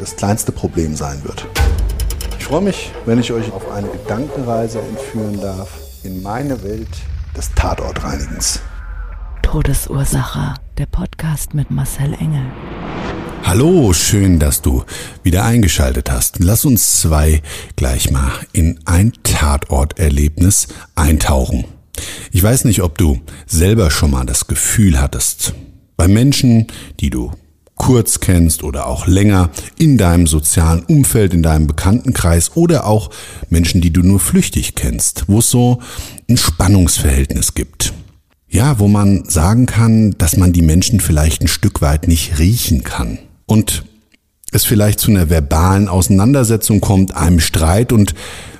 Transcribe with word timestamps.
das 0.00 0.16
kleinste 0.16 0.50
Problem 0.50 0.96
sein 0.96 1.22
wird. 1.24 1.46
Ich 2.38 2.44
freue 2.46 2.62
mich, 2.62 2.90
wenn 3.04 3.20
ich 3.20 3.32
euch 3.32 3.52
auf 3.52 3.70
eine 3.70 3.88
Gedankenreise 3.88 4.80
entführen 4.80 5.40
darf 5.40 5.68
in 6.02 6.22
meine 6.22 6.62
Welt 6.62 6.88
des 7.36 7.52
Tatortreinigens. 7.54 8.60
Todesursache. 9.42 10.54
Der 10.78 10.86
Podcast 10.86 11.52
mit 11.52 11.70
Marcel 11.70 12.14
Engel. 12.14 12.46
Hallo, 13.44 13.92
schön, 13.92 14.38
dass 14.38 14.62
du 14.62 14.84
wieder 15.22 15.44
eingeschaltet 15.44 16.10
hast. 16.10 16.38
Lass 16.38 16.64
uns 16.64 17.00
zwei 17.00 17.42
gleich 17.76 18.10
mal 18.10 18.30
in 18.52 18.80
ein 18.86 19.12
Tatorterlebnis 19.22 20.68
eintauchen. 20.94 21.64
Ich 22.32 22.42
weiß 22.42 22.64
nicht, 22.64 22.80
ob 22.82 22.96
du 22.96 23.20
selber 23.46 23.90
schon 23.90 24.12
mal 24.12 24.24
das 24.24 24.46
Gefühl 24.46 24.98
hattest, 24.98 25.52
bei 25.96 26.08
Menschen, 26.08 26.68
die 27.00 27.10
du 27.10 27.32
kurz 27.80 28.20
kennst 28.20 28.62
oder 28.62 28.86
auch 28.86 29.06
länger 29.06 29.48
in 29.78 29.96
deinem 29.96 30.26
sozialen 30.26 30.82
Umfeld, 30.82 31.32
in 31.32 31.42
deinem 31.42 31.66
Bekanntenkreis 31.66 32.54
oder 32.54 32.86
auch 32.86 33.08
Menschen, 33.48 33.80
die 33.80 33.90
du 33.90 34.02
nur 34.02 34.20
flüchtig 34.20 34.74
kennst, 34.74 35.24
wo 35.28 35.38
es 35.38 35.48
so 35.48 35.78
ein 36.28 36.36
Spannungsverhältnis 36.36 37.54
gibt. 37.54 37.94
Ja, 38.50 38.78
wo 38.80 38.86
man 38.86 39.24
sagen 39.24 39.64
kann, 39.64 40.14
dass 40.18 40.36
man 40.36 40.52
die 40.52 40.60
Menschen 40.60 41.00
vielleicht 41.00 41.40
ein 41.40 41.48
Stück 41.48 41.80
weit 41.80 42.06
nicht 42.06 42.38
riechen 42.38 42.84
kann 42.84 43.18
und 43.46 43.84
es 44.52 44.66
vielleicht 44.66 45.00
zu 45.00 45.10
einer 45.10 45.30
verbalen 45.30 45.88
Auseinandersetzung 45.88 46.82
kommt, 46.82 47.16
einem 47.16 47.40
Streit 47.40 47.94
und 47.94 48.14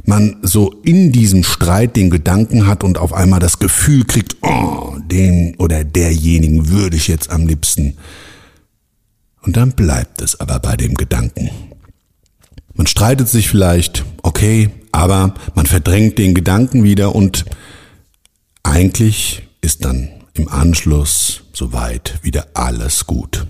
man 0.06 0.38
so 0.40 0.72
in 0.82 1.12
diesem 1.12 1.44
Streit 1.44 1.94
den 1.94 2.08
Gedanken 2.08 2.66
hat 2.66 2.84
und 2.84 2.96
auf 2.96 3.12
einmal 3.12 3.40
das 3.40 3.58
Gefühl 3.58 4.04
kriegt, 4.04 4.38
oh, 4.40 4.96
den 5.04 5.56
oder 5.58 5.84
derjenigen 5.84 6.70
würde 6.70 6.96
ich 6.96 7.06
jetzt 7.06 7.28
am 7.28 7.46
liebsten. 7.46 7.98
Und 9.42 9.56
dann 9.56 9.72
bleibt 9.72 10.20
es 10.20 10.38
aber 10.38 10.58
bei 10.58 10.76
dem 10.76 10.94
Gedanken. 10.94 11.50
Man 12.74 12.86
streitet 12.86 13.28
sich 13.28 13.48
vielleicht, 13.48 14.04
okay, 14.22 14.70
aber 14.92 15.34
man 15.54 15.66
verdrängt 15.66 16.18
den 16.18 16.34
Gedanken 16.34 16.82
wieder 16.82 17.14
und 17.14 17.44
eigentlich 18.62 19.42
ist 19.60 19.84
dann 19.84 20.08
im 20.34 20.48
Anschluss 20.48 21.42
soweit 21.52 22.18
wieder 22.22 22.48
alles 22.54 23.06
gut. 23.06 23.46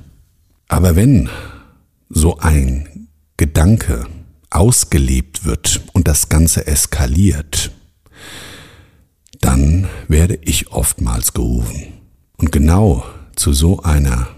Aber 0.69 0.97
wenn 0.97 1.29
so 2.09 2.39
ein 2.39 3.09
Gedanke 3.37 4.07
ausgelebt 4.51 5.45
wird 5.45 5.81
und 5.93 6.09
das 6.09 6.29
Ganze 6.29 6.67
eskaliert, 6.67 7.71
dann 9.41 9.89
werde 10.09 10.39
ich 10.43 10.73
oftmals 10.73 11.33
gerufen. 11.33 11.95
Und 12.37 12.53
genau 12.53 13.05
zu 13.37 13.53
so 13.53 13.83
einer 13.83 14.29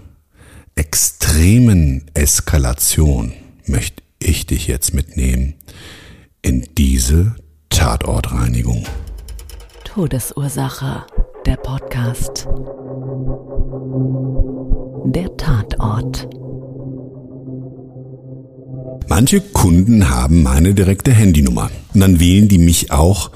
extremen 0.75 2.05
Eskalation 2.13 3.33
möchte 3.65 4.03
ich 4.19 4.45
dich 4.45 4.67
jetzt 4.67 4.93
mitnehmen 4.93 5.55
in 6.41 6.67
diese 6.77 7.35
Tatortreinigung. 7.69 8.85
Todesursache. 9.83 11.05
Der 11.45 11.57
Podcast. 11.57 12.47
Der 15.05 15.35
Tatort. 15.37 16.29
Manche 19.09 19.41
Kunden 19.41 20.09
haben 20.09 20.41
meine 20.41 20.73
direkte 20.73 21.11
Handynummer. 21.11 21.69
Und 21.93 21.99
dann 21.99 22.19
wählen 22.19 22.47
die 22.47 22.57
mich 22.57 22.91
auch, 22.91 23.31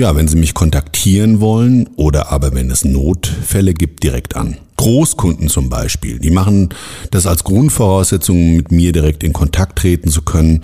ja, 0.00 0.16
wenn 0.16 0.28
sie 0.28 0.36
mich 0.36 0.54
kontaktieren 0.54 1.40
wollen 1.40 1.88
oder 1.96 2.32
aber 2.32 2.54
wenn 2.54 2.70
es 2.70 2.84
Notfälle 2.84 3.74
gibt, 3.74 4.02
direkt 4.02 4.34
an. 4.34 4.56
Großkunden 4.76 5.48
zum 5.48 5.68
Beispiel, 5.68 6.18
die 6.18 6.30
machen 6.30 6.70
das 7.10 7.26
als 7.26 7.44
Grundvoraussetzung, 7.44 8.56
mit 8.56 8.72
mir 8.72 8.92
direkt 8.92 9.22
in 9.22 9.34
Kontakt 9.34 9.78
treten 9.78 10.10
zu 10.10 10.22
können, 10.22 10.62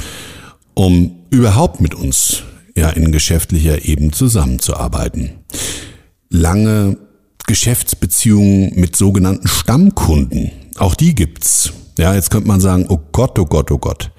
um 0.72 1.16
überhaupt 1.30 1.82
mit 1.82 1.94
uns 1.94 2.44
ja 2.74 2.88
in 2.88 3.12
geschäftlicher 3.12 3.84
Ebene 3.84 4.10
zusammenzuarbeiten. 4.10 5.32
Lange 6.30 6.96
Geschäftsbeziehungen 7.46 8.72
mit 8.74 8.96
sogenannten 8.96 9.48
Stammkunden. 9.48 10.50
Auch 10.78 10.94
die 10.94 11.14
gibt's. 11.14 11.72
Ja, 11.98 12.14
jetzt 12.14 12.30
könnte 12.30 12.48
man 12.48 12.60
sagen, 12.60 12.86
oh 12.88 13.00
Gott, 13.12 13.38
oh 13.38 13.46
Gott, 13.46 13.70
oh 13.70 13.78
Gott. 13.78 14.10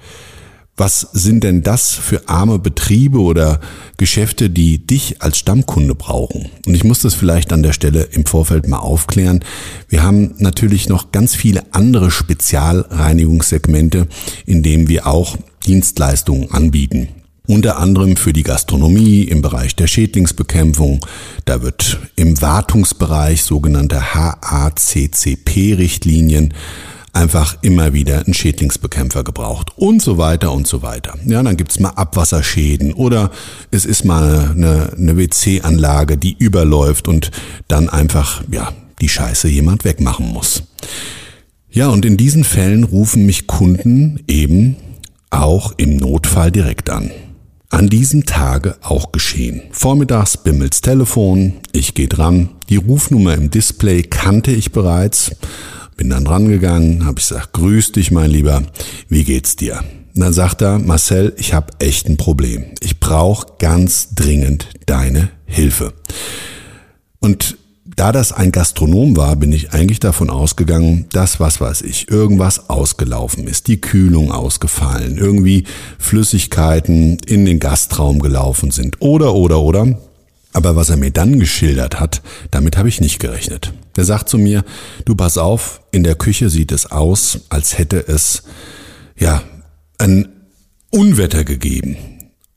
Was 0.78 1.08
sind 1.12 1.42
denn 1.42 1.64
das 1.64 1.92
für 1.92 2.28
arme 2.28 2.60
Betriebe 2.60 3.18
oder 3.18 3.60
Geschäfte, 3.96 4.48
die 4.48 4.86
dich 4.86 5.20
als 5.20 5.38
Stammkunde 5.38 5.96
brauchen? 5.96 6.50
Und 6.66 6.74
ich 6.74 6.84
muss 6.84 7.00
das 7.00 7.14
vielleicht 7.14 7.52
an 7.52 7.64
der 7.64 7.72
Stelle 7.72 8.02
im 8.02 8.24
Vorfeld 8.24 8.68
mal 8.68 8.78
aufklären. 8.78 9.44
Wir 9.88 10.04
haben 10.04 10.36
natürlich 10.38 10.88
noch 10.88 11.10
ganz 11.10 11.34
viele 11.34 11.74
andere 11.74 12.12
Spezialreinigungssegmente, 12.12 14.06
in 14.46 14.62
denen 14.62 14.86
wir 14.86 15.08
auch 15.08 15.36
Dienstleistungen 15.66 16.52
anbieten 16.52 17.08
unter 17.48 17.78
anderem 17.78 18.16
für 18.16 18.34
die 18.34 18.42
Gastronomie 18.42 19.22
im 19.22 19.40
Bereich 19.40 19.74
der 19.74 19.86
Schädlingsbekämpfung. 19.86 21.00
Da 21.46 21.62
wird 21.62 21.98
im 22.14 22.38
Wartungsbereich 22.42 23.42
sogenannte 23.42 24.14
HACCP-Richtlinien 24.14 26.52
einfach 27.18 27.58
immer 27.62 27.92
wieder 27.92 28.24
ein 28.26 28.32
Schädlingsbekämpfer 28.32 29.24
gebraucht 29.24 29.72
und 29.76 30.00
so 30.00 30.18
weiter 30.18 30.52
und 30.52 30.68
so 30.68 30.82
weiter. 30.82 31.14
Ja, 31.26 31.42
dann 31.42 31.56
gibt's 31.56 31.80
mal 31.80 31.90
Abwasserschäden 31.90 32.92
oder 32.92 33.32
es 33.72 33.84
ist 33.84 34.04
mal 34.04 34.52
eine, 34.54 34.92
eine 34.96 35.16
WC-Anlage, 35.16 36.16
die 36.16 36.36
überläuft 36.38 37.08
und 37.08 37.32
dann 37.66 37.88
einfach, 37.88 38.42
ja, 38.50 38.72
die 39.00 39.08
Scheiße 39.08 39.48
jemand 39.48 39.84
wegmachen 39.84 40.32
muss. 40.32 40.62
Ja, 41.70 41.88
und 41.88 42.04
in 42.04 42.16
diesen 42.16 42.44
Fällen 42.44 42.84
rufen 42.84 43.26
mich 43.26 43.46
Kunden 43.46 44.22
eben 44.28 44.76
auch 45.30 45.72
im 45.76 45.96
Notfall 45.96 46.52
direkt 46.52 46.88
an. 46.88 47.10
An 47.70 47.88
diesem 47.88 48.24
Tage 48.24 48.76
auch 48.80 49.12
geschehen. 49.12 49.62
Vormittags 49.72 50.38
bimmelt's 50.38 50.80
Telefon, 50.80 51.54
ich 51.72 51.94
gehe 51.94 52.08
dran, 52.08 52.50
die 52.70 52.76
Rufnummer 52.76 53.34
im 53.34 53.50
Display 53.50 54.02
kannte 54.02 54.52
ich 54.52 54.72
bereits, 54.72 55.32
bin 55.98 56.08
dann 56.08 56.24
drangegangen, 56.24 57.04
habe 57.04 57.18
ich 57.18 57.28
gesagt, 57.28 57.52
grüß 57.52 57.92
dich 57.92 58.10
mein 58.10 58.30
Lieber, 58.30 58.62
wie 59.10 59.24
geht's 59.24 59.56
dir? 59.56 59.82
Und 60.14 60.22
dann 60.22 60.32
sagt 60.32 60.62
er, 60.62 60.78
Marcel, 60.78 61.34
ich 61.36 61.52
habe 61.52 61.72
echt 61.80 62.08
ein 62.08 62.16
Problem. 62.16 62.66
Ich 62.80 62.98
brauche 62.98 63.46
ganz 63.58 64.14
dringend 64.14 64.68
deine 64.86 65.28
Hilfe. 65.44 65.92
Und 67.18 67.58
da 67.84 68.12
das 68.12 68.32
ein 68.32 68.52
Gastronom 68.52 69.16
war, 69.16 69.34
bin 69.34 69.52
ich 69.52 69.72
eigentlich 69.72 69.98
davon 69.98 70.30
ausgegangen, 70.30 71.06
dass, 71.10 71.40
was 71.40 71.60
weiß 71.60 71.82
ich, 71.82 72.08
irgendwas 72.08 72.70
ausgelaufen 72.70 73.48
ist, 73.48 73.66
die 73.66 73.80
Kühlung 73.80 74.30
ausgefallen, 74.30 75.18
irgendwie 75.18 75.64
Flüssigkeiten 75.98 77.18
in 77.26 77.44
den 77.44 77.58
Gastraum 77.58 78.20
gelaufen 78.20 78.70
sind 78.70 79.00
oder, 79.00 79.34
oder, 79.34 79.60
oder. 79.60 79.98
Aber 80.52 80.76
was 80.76 80.90
er 80.90 80.96
mir 80.96 81.10
dann 81.10 81.40
geschildert 81.40 81.98
hat, 81.98 82.22
damit 82.52 82.76
habe 82.76 82.88
ich 82.88 83.00
nicht 83.00 83.18
gerechnet. 83.18 83.72
Er 83.98 84.04
sagt 84.04 84.28
zu 84.28 84.38
mir, 84.38 84.64
du 85.04 85.14
pass 85.14 85.38
auf, 85.38 85.80
in 85.90 86.04
der 86.04 86.14
Küche 86.14 86.50
sieht 86.50 86.72
es 86.72 86.90
aus, 86.90 87.40
als 87.48 87.78
hätte 87.78 88.06
es, 88.06 88.44
ja, 89.18 89.42
ein 89.98 90.28
Unwetter 90.90 91.44
gegeben. 91.44 91.96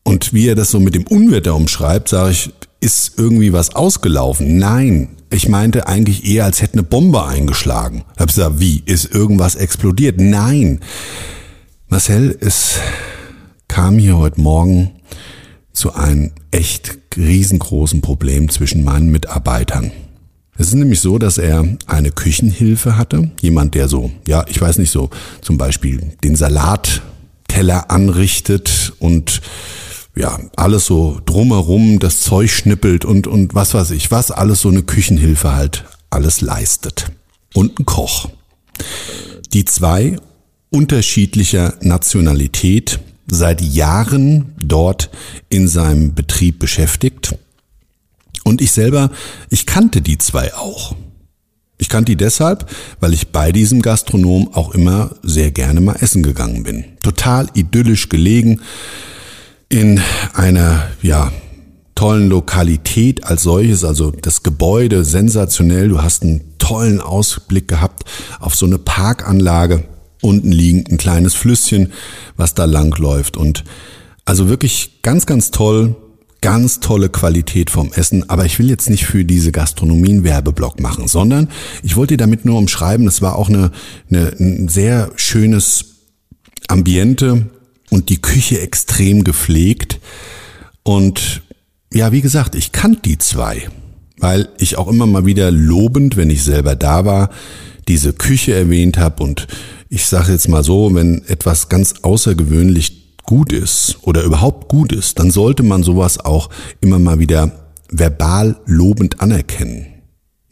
Und 0.04 0.34
wie 0.34 0.48
er 0.48 0.56
das 0.56 0.72
so 0.72 0.80
mit 0.80 0.96
dem 0.96 1.08
Unwetter 1.08 1.56
umschreibt, 1.56 2.10
sage 2.10 2.32
ich, 2.32 2.54
ist 2.80 3.14
irgendwie 3.18 3.54
was 3.54 3.76
ausgelaufen. 3.76 4.58
Nein, 4.58 5.10
ich 5.32 5.48
meinte 5.48 5.88
eigentlich 5.88 6.26
eher, 6.26 6.46
als 6.46 6.62
hätte 6.62 6.74
eine 6.74 6.84
Bombe 6.84 7.26
eingeschlagen. 7.26 8.04
Hab 8.18 8.28
gesagt, 8.28 8.60
wie? 8.60 8.84
Ist 8.86 9.14
irgendwas 9.14 9.56
explodiert? 9.56 10.20
Nein. 10.20 10.80
Marcel, 11.88 12.38
es 12.40 12.80
kam 13.68 13.98
hier 13.98 14.18
heute 14.18 14.42
Morgen 14.42 14.92
zu 15.74 15.94
einem 15.94 16.32
echt 16.52 16.98
riesengroßen 17.16 18.02
Problem 18.02 18.50
zwischen 18.50 18.84
meinen 18.84 19.10
Mitarbeitern. 19.10 19.92
Es 20.57 20.68
ist 20.68 20.74
nämlich 20.74 21.00
so, 21.00 21.18
dass 21.18 21.38
er 21.38 21.65
eine 21.88 22.12
Küchenhilfe 22.12 22.98
hatte, 22.98 23.31
jemand, 23.42 23.74
der 23.75 23.88
so, 23.88 24.12
ja, 24.27 24.45
ich 24.48 24.59
weiß 24.59 24.77
nicht 24.77 24.92
so, 24.92 25.09
zum 25.42 25.57
Beispiel 25.57 26.13
den 26.24 26.36
Salatteller 26.36 27.89
anrichtet 27.89 28.94
und 29.00 29.42
ja, 30.15 30.39
alles 30.57 30.86
so 30.86 31.19
drumherum 31.25 32.00
das 32.00 32.19
Zeug 32.19 32.51
schnippelt 32.51 33.06
und, 33.06 33.27
und 33.27 33.56
was 33.56 33.74
weiß 33.74 33.92
ich, 33.92 34.12
was 34.12 34.30
alles 34.30 34.62
so 34.62 34.69
eine 34.69 34.83
Küchenhilfe 34.83 35.53
halt 35.53 35.86
alles 36.09 36.42
leistet. 36.42 37.12
Und 37.54 37.80
ein 37.80 37.86
Koch. 37.86 38.30
Die 39.54 39.65
zwei 39.65 40.18
unterschiedlicher 40.69 41.74
Nationalität 41.81 43.00
seit 43.27 43.62
Jahren 43.62 44.54
dort 44.57 45.09
in 45.50 45.68
seinem 45.68 46.13
Betrieb 46.13 46.59
beschäftigt. 46.59 47.36
Und 48.44 48.62
ich 48.62 48.72
selber, 48.72 49.12
ich 49.50 49.66
kannte 49.66 50.02
die 50.02 50.18
zwei 50.18 50.54
auch. 50.54 50.96
Ich 51.78 51.90
kannte 51.90 52.12
die 52.12 52.16
deshalb, 52.16 52.70
weil 53.00 53.14
ich 53.14 53.30
bei 53.30 53.52
diesem 53.52 53.82
Gastronom 53.82 54.54
auch 54.54 54.74
immer 54.76 55.16
sehr 55.24 55.52
gerne 55.52 55.82
mal 55.82 55.96
essen 56.00 56.22
gegangen 56.22 56.64
bin. 56.64 56.86
Total 57.02 57.48
idyllisch 57.56 58.08
gelegen 58.08 58.62
in 59.68 60.00
einer, 60.34 60.88
ja, 61.02 61.32
tollen 61.96 62.30
Lokalität 62.30 63.26
als 63.26 63.44
solches, 63.44 63.84
also 63.84 64.12
das 64.12 64.44
Gebäude 64.44 65.06
sensationell. 65.06 65.90
Du 65.90 66.02
hast 66.02 66.24
einen 66.24 66.58
tollen 66.58 67.02
Ausblick 67.02 67.68
gehabt 67.68 68.06
auf 68.40 68.56
so 68.56 68.66
eine 68.66 68.78
Parkanlage. 68.78 69.84
Unten 70.22 70.52
liegend 70.52 70.92
ein 70.92 70.98
kleines 70.98 71.34
Flüsschen, 71.34 71.94
was 72.38 72.54
da 72.54 72.66
lang 72.66 72.96
läuft 72.98 73.38
und 73.38 73.64
also 74.26 74.50
wirklich 74.50 75.02
ganz, 75.02 75.26
ganz 75.26 75.52
toll, 75.52 75.96
ganz 76.42 76.80
tolle 76.80 77.10
Qualität 77.10 77.70
vom 77.70 77.94
Essen, 77.94 78.30
aber 78.30 78.46
ich 78.46 78.58
will 78.58 78.70
jetzt 78.70 78.90
nicht 78.90 79.06
für 79.06 79.24
diese 79.24 79.52
Gastronomie 79.52 80.10
einen 80.10 80.24
Werbeblock 80.24 80.80
machen, 80.80 81.08
sondern 81.08 81.50
ich 81.84 81.96
wollte 81.96 82.18
damit 82.18 82.46
nur 82.46 82.58
umschreiben, 82.58 83.08
es 83.08 83.22
war 83.22 83.36
auch 83.36 83.50
eine, 83.50 83.72
eine, 84.10 84.34
ein 84.40 84.68
sehr 84.68 85.12
schönes 85.16 85.86
Ambiente, 86.68 87.50
und 87.92 88.10
die 88.10 88.22
Küche 88.22 88.60
extrem 88.60 89.24
gepflegt. 89.24 90.00
Und 90.82 91.44
ja, 91.94 92.12
wie 92.12 92.22
gesagt, 92.22 92.56
ich 92.56 92.72
kannte 92.72 93.02
die 93.06 93.20
zwei, 93.20 93.70
weil 94.18 94.50
ich 94.58 94.78
auch 94.78 94.88
immer 94.88 95.06
mal 95.06 95.28
wieder 95.28 95.52
lobend, 95.52 96.18
wenn 96.18 96.32
ich 96.32 96.44
selber 96.44 96.76
da 96.76 97.06
war, 97.06 97.30
diese 97.88 98.14
Küche 98.14 98.56
erwähnt 98.56 98.98
habe. 98.98 99.22
Und 99.22 99.48
ich 99.90 100.06
sage 100.06 100.32
jetzt 100.32 100.48
mal 100.48 100.64
so, 100.64 100.96
wenn 100.96 101.24
etwas 101.28 101.70
ganz 101.70 101.96
außergewöhnlich 102.02 103.00
gut 103.23 103.53
ist 103.53 103.97
oder 104.01 104.23
überhaupt 104.23 104.68
gut 104.68 104.91
ist, 104.91 105.19
dann 105.19 105.31
sollte 105.31 105.63
man 105.63 105.83
sowas 105.83 106.19
auch 106.19 106.50
immer 106.79 107.00
mal 107.00 107.19
wieder 107.19 107.51
verbal 107.89 108.57
lobend 108.65 109.21
anerkennen. 109.21 109.88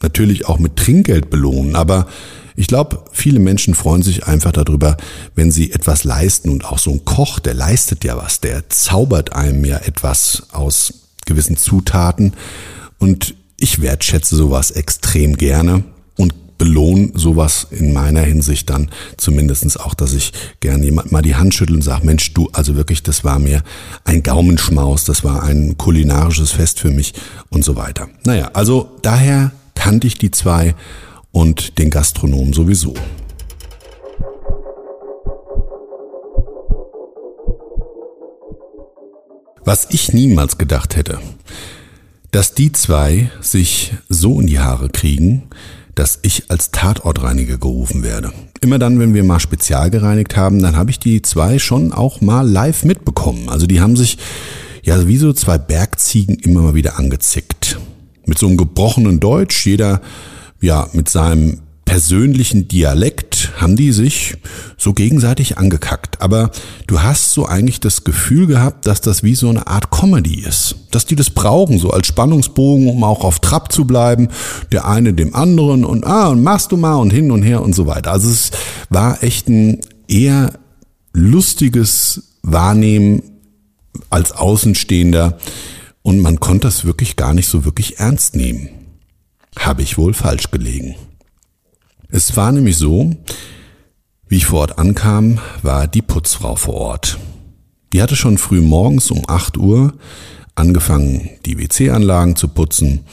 Natürlich 0.02 0.46
auch 0.46 0.58
mit 0.58 0.76
Trinkgeld 0.76 1.30
belohnen, 1.30 1.76
aber 1.76 2.06
ich 2.56 2.66
glaube, 2.66 3.04
viele 3.12 3.38
Menschen 3.38 3.74
freuen 3.74 4.02
sich 4.02 4.26
einfach 4.26 4.52
darüber, 4.52 4.96
wenn 5.34 5.50
sie 5.50 5.72
etwas 5.72 6.04
leisten 6.04 6.50
und 6.50 6.64
auch 6.64 6.78
so 6.78 6.90
ein 6.90 7.04
Koch, 7.04 7.38
der 7.38 7.54
leistet 7.54 8.04
ja 8.04 8.16
was, 8.16 8.40
der 8.40 8.68
zaubert 8.68 9.32
einem 9.32 9.64
ja 9.64 9.78
etwas 9.78 10.44
aus 10.52 10.94
gewissen 11.26 11.56
Zutaten 11.56 12.34
und 12.98 13.34
ich 13.58 13.80
wertschätze 13.82 14.36
sowas 14.36 14.70
extrem 14.70 15.36
gerne 15.36 15.84
belohne 16.60 17.10
sowas 17.14 17.68
in 17.70 17.94
meiner 17.94 18.20
Hinsicht 18.20 18.68
dann 18.68 18.90
zumindestens 19.16 19.78
auch, 19.78 19.94
dass 19.94 20.12
ich 20.12 20.30
gerne 20.60 20.84
jemand 20.84 21.10
mal 21.10 21.22
die 21.22 21.34
Hand 21.34 21.54
schüttel 21.54 21.74
und 21.74 21.82
sage, 21.82 22.04
Mensch, 22.04 22.34
du, 22.34 22.50
also 22.52 22.76
wirklich, 22.76 23.02
das 23.02 23.24
war 23.24 23.38
mir 23.38 23.62
ein 24.04 24.22
Gaumenschmaus, 24.22 25.04
das 25.04 25.24
war 25.24 25.42
ein 25.42 25.78
kulinarisches 25.78 26.52
Fest 26.52 26.78
für 26.78 26.90
mich 26.90 27.14
und 27.48 27.64
so 27.64 27.76
weiter. 27.76 28.10
Naja, 28.26 28.50
also 28.52 28.90
daher 29.00 29.52
kannte 29.74 30.06
ich 30.06 30.18
die 30.18 30.30
zwei 30.30 30.74
und 31.32 31.78
den 31.78 31.88
Gastronomen 31.88 32.52
sowieso. 32.52 32.92
Was 39.64 39.86
ich 39.90 40.12
niemals 40.12 40.58
gedacht 40.58 40.96
hätte, 40.96 41.20
dass 42.32 42.52
die 42.52 42.72
zwei 42.72 43.30
sich 43.40 43.94
so 44.10 44.40
in 44.40 44.46
die 44.46 44.58
Haare 44.58 44.90
kriegen, 44.90 45.48
dass 45.94 46.18
ich 46.22 46.50
als 46.50 46.70
Tatortreiniger 46.70 47.58
gerufen 47.58 48.02
werde. 48.02 48.32
Immer 48.60 48.78
dann, 48.78 48.98
wenn 48.98 49.14
wir 49.14 49.24
mal 49.24 49.40
spezial 49.40 49.90
gereinigt 49.90 50.36
haben, 50.36 50.60
dann 50.62 50.76
habe 50.76 50.90
ich 50.90 50.98
die 50.98 51.22
zwei 51.22 51.58
schon 51.58 51.92
auch 51.92 52.20
mal 52.20 52.48
live 52.48 52.84
mitbekommen. 52.84 53.48
Also 53.48 53.66
die 53.66 53.80
haben 53.80 53.96
sich 53.96 54.18
ja 54.82 55.06
wie 55.06 55.16
so 55.16 55.32
zwei 55.32 55.58
Bergziegen 55.58 56.36
immer 56.36 56.62
mal 56.62 56.74
wieder 56.74 56.98
angezickt. 56.98 57.78
Mit 58.26 58.38
so 58.38 58.46
einem 58.46 58.56
gebrochenen 58.56 59.20
Deutsch, 59.20 59.66
jeder 59.66 60.00
ja, 60.60 60.88
mit 60.92 61.08
seinem 61.08 61.60
persönlichen 61.84 62.68
Dialekt 62.68 63.29
haben 63.60 63.76
die 63.76 63.92
sich 63.92 64.36
so 64.76 64.92
gegenseitig 64.92 65.58
angekackt. 65.58 66.20
Aber 66.20 66.50
du 66.86 67.02
hast 67.02 67.32
so 67.32 67.46
eigentlich 67.46 67.80
das 67.80 68.04
Gefühl 68.04 68.46
gehabt, 68.46 68.86
dass 68.86 69.00
das 69.00 69.22
wie 69.22 69.34
so 69.34 69.48
eine 69.48 69.66
Art 69.66 69.90
Comedy 69.90 70.40
ist. 70.40 70.76
Dass 70.90 71.06
die 71.06 71.16
das 71.16 71.30
brauchen, 71.30 71.78
so 71.78 71.90
als 71.90 72.06
Spannungsbogen, 72.06 72.88
um 72.88 73.04
auch 73.04 73.24
auf 73.24 73.40
Trab 73.40 73.72
zu 73.72 73.84
bleiben. 73.84 74.28
Der 74.72 74.86
eine 74.86 75.12
dem 75.12 75.34
anderen 75.34 75.84
und 75.84 76.04
ah, 76.06 76.28
und 76.28 76.42
machst 76.42 76.72
du 76.72 76.76
mal 76.76 76.96
und 76.96 77.10
hin 77.10 77.30
und 77.30 77.42
her 77.42 77.62
und 77.62 77.74
so 77.74 77.86
weiter. 77.86 78.12
Also 78.12 78.28
es 78.30 78.50
war 78.88 79.22
echt 79.22 79.48
ein 79.48 79.80
eher 80.08 80.52
lustiges 81.12 82.36
Wahrnehmen 82.42 83.22
als 84.08 84.32
Außenstehender 84.32 85.38
und 86.02 86.20
man 86.20 86.40
konnte 86.40 86.68
das 86.68 86.84
wirklich 86.84 87.16
gar 87.16 87.34
nicht 87.34 87.48
so 87.48 87.64
wirklich 87.64 87.98
ernst 87.98 88.34
nehmen 88.34 88.70
habe 89.58 89.82
ich 89.82 89.98
wohl 89.98 90.14
falsch 90.14 90.50
gelegen. 90.50 90.94
Es 92.12 92.36
war 92.36 92.50
nämlich 92.50 92.76
so, 92.76 93.12
wie 94.28 94.36
ich 94.36 94.46
vor 94.46 94.60
Ort 94.60 94.78
ankam, 94.78 95.38
war 95.62 95.86
die 95.86 96.02
Putzfrau 96.02 96.56
vor 96.56 96.74
Ort. 96.74 97.18
Die 97.92 98.02
hatte 98.02 98.16
schon 98.16 98.38
früh 98.38 98.60
morgens 98.60 99.10
um 99.10 99.22
8 99.28 99.56
Uhr 99.56 99.94
angefangen, 100.54 101.30
die 101.46 101.58
WC-Anlagen 101.58 102.36
zu 102.36 102.48
putzen 102.48 103.04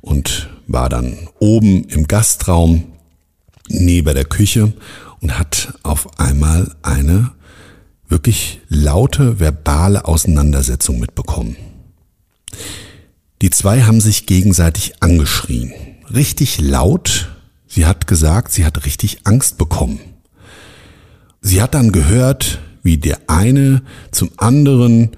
und 0.00 0.50
war 0.66 0.88
dann 0.88 1.28
oben 1.38 1.84
im 1.84 2.06
Gastraum 2.06 2.84
neben 3.68 4.14
der 4.14 4.24
Küche 4.24 4.72
und 5.20 5.38
hat 5.38 5.74
auf 5.82 6.18
einmal 6.18 6.74
eine 6.82 7.32
wirklich 8.08 8.60
laute 8.68 9.40
verbale 9.40 10.04
Auseinandersetzung 10.04 11.00
mitbekommen. 11.00 11.56
Die 13.42 13.50
zwei 13.50 13.82
haben 13.82 14.00
sich 14.00 14.26
gegenseitig 14.26 15.02
angeschrien. 15.02 15.72
Richtig 16.14 16.60
laut. 16.60 17.33
Sie 17.74 17.86
hat 17.86 18.06
gesagt, 18.06 18.52
sie 18.52 18.64
hat 18.64 18.86
richtig 18.86 19.22
Angst 19.24 19.58
bekommen. 19.58 19.98
Sie 21.40 21.60
hat 21.60 21.74
dann 21.74 21.90
gehört, 21.90 22.60
wie 22.84 22.98
der 22.98 23.18
eine 23.26 23.82
zum 24.12 24.30
anderen 24.36 25.16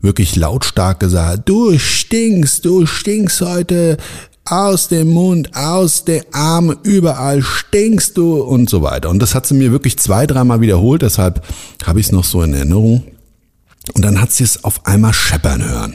wirklich 0.00 0.34
lautstark 0.34 1.00
gesagt, 1.00 1.46
du 1.50 1.78
stinkst, 1.78 2.64
du 2.64 2.86
stinkst 2.86 3.42
heute 3.42 3.98
aus 4.46 4.88
dem 4.88 5.08
Mund, 5.08 5.54
aus 5.54 6.06
der 6.06 6.24
Arme, 6.32 6.78
überall 6.82 7.42
stinkst 7.42 8.16
du 8.16 8.40
und 8.40 8.70
so 8.70 8.80
weiter. 8.80 9.10
Und 9.10 9.18
das 9.18 9.34
hat 9.34 9.46
sie 9.46 9.52
mir 9.52 9.70
wirklich 9.70 9.98
zwei, 9.98 10.26
dreimal 10.26 10.62
wiederholt, 10.62 11.02
deshalb 11.02 11.44
habe 11.84 12.00
ich 12.00 12.06
es 12.06 12.12
noch 12.12 12.24
so 12.24 12.40
in 12.40 12.54
Erinnerung. 12.54 13.04
Und 13.92 14.02
dann 14.02 14.18
hat 14.18 14.32
sie 14.32 14.44
es 14.44 14.64
auf 14.64 14.86
einmal 14.86 15.12
scheppern 15.12 15.62
hören. 15.62 15.94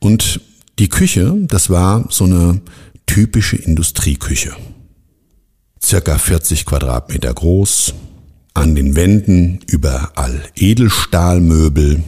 Und 0.00 0.40
die 0.80 0.88
Küche, 0.88 1.36
das 1.42 1.70
war 1.70 2.04
so 2.10 2.24
eine 2.24 2.62
typische 3.06 3.54
Industrieküche. 3.54 4.56
Circa 5.84 6.16
40 6.16 6.64
Quadratmeter 6.64 7.34
groß, 7.34 7.92
an 8.54 8.74
den 8.74 8.96
Wänden 8.96 9.60
überall 9.66 10.42
Edelstahlmöbel 10.56 12.02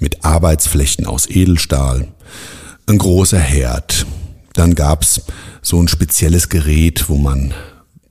mit 0.00 0.22
Arbeitsflächen 0.22 1.06
aus 1.06 1.26
Edelstahl, 1.30 2.08
ein 2.86 2.98
großer 2.98 3.38
Herd. 3.38 4.04
Dann 4.52 4.74
gab's 4.74 5.22
so 5.62 5.80
ein 5.80 5.88
spezielles 5.88 6.50
Gerät, 6.50 7.08
wo 7.08 7.16
man 7.16 7.54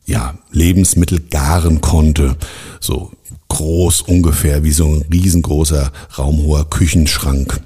ja 0.07 0.33
Lebensmittel 0.49 1.19
garen 1.19 1.81
konnte, 1.81 2.35
so 2.79 3.11
groß 3.49 4.01
ungefähr 4.01 4.63
wie 4.63 4.71
so 4.71 4.87
ein 4.87 5.05
riesengroßer 5.13 5.91
raumhoher 6.17 6.67
Küchenschrank. 6.67 7.61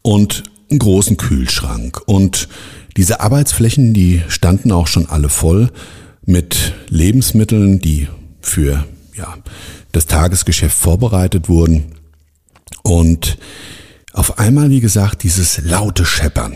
Und 0.00 0.44
einen 0.70 0.78
großen 0.78 1.18
Kühlschrank. 1.18 2.00
Und 2.06 2.48
diese 2.96 3.20
Arbeitsflächen, 3.20 3.92
die 3.92 4.22
standen 4.28 4.72
auch 4.72 4.86
schon 4.86 5.06
alle 5.10 5.28
voll 5.28 5.70
mit 6.26 6.74
Lebensmitteln, 6.88 7.78
die 7.78 8.08
für 8.40 8.86
ja, 9.14 9.36
das 9.92 10.06
Tagesgeschäft 10.06 10.76
vorbereitet 10.76 11.48
wurden. 11.48 11.92
Und 12.82 13.38
auf 14.12 14.38
einmal, 14.38 14.70
wie 14.70 14.80
gesagt, 14.80 15.22
dieses 15.22 15.58
laute 15.64 16.04
Scheppern. 16.04 16.54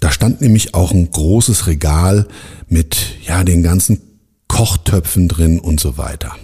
Da 0.00 0.12
stand 0.12 0.40
nämlich 0.40 0.74
auch 0.74 0.92
ein 0.92 1.10
großes 1.10 1.66
Regal 1.66 2.28
mit 2.68 3.16
ja 3.26 3.42
den 3.44 3.62
ganzen 3.62 4.00
Kochtöpfen 4.46 5.28
drin 5.28 5.58
und 5.58 5.80
so 5.80 5.98
weiter. 5.98 6.36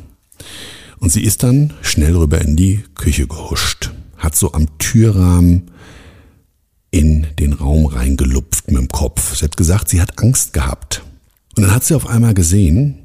Und 0.99 1.13
sie 1.13 1.23
ist 1.23 1.43
dann 1.43 1.73
schnell 1.83 2.17
rüber 2.17 2.41
in 2.41 2.57
die 2.57 2.83
Küche 2.95 3.27
gehuscht 3.27 3.91
hat 4.25 4.35
so 4.35 4.53
am 4.53 4.79
Türrahmen 4.79 5.71
in 6.91 7.27
den 7.39 7.53
Raum 7.53 7.87
reingelupft 7.87 8.69
mit 8.69 8.79
dem 8.79 8.89
Kopf. 8.89 9.37
Sie 9.37 9.45
hat 9.45 9.57
gesagt, 9.57 9.89
sie 9.89 10.01
hat 10.01 10.19
Angst 10.19 10.53
gehabt. 10.53 11.04
Und 11.57 11.63
dann 11.63 11.75
hat 11.75 11.85
sie 11.85 11.95
auf 11.95 12.07
einmal 12.07 12.35
gesehen, 12.35 12.99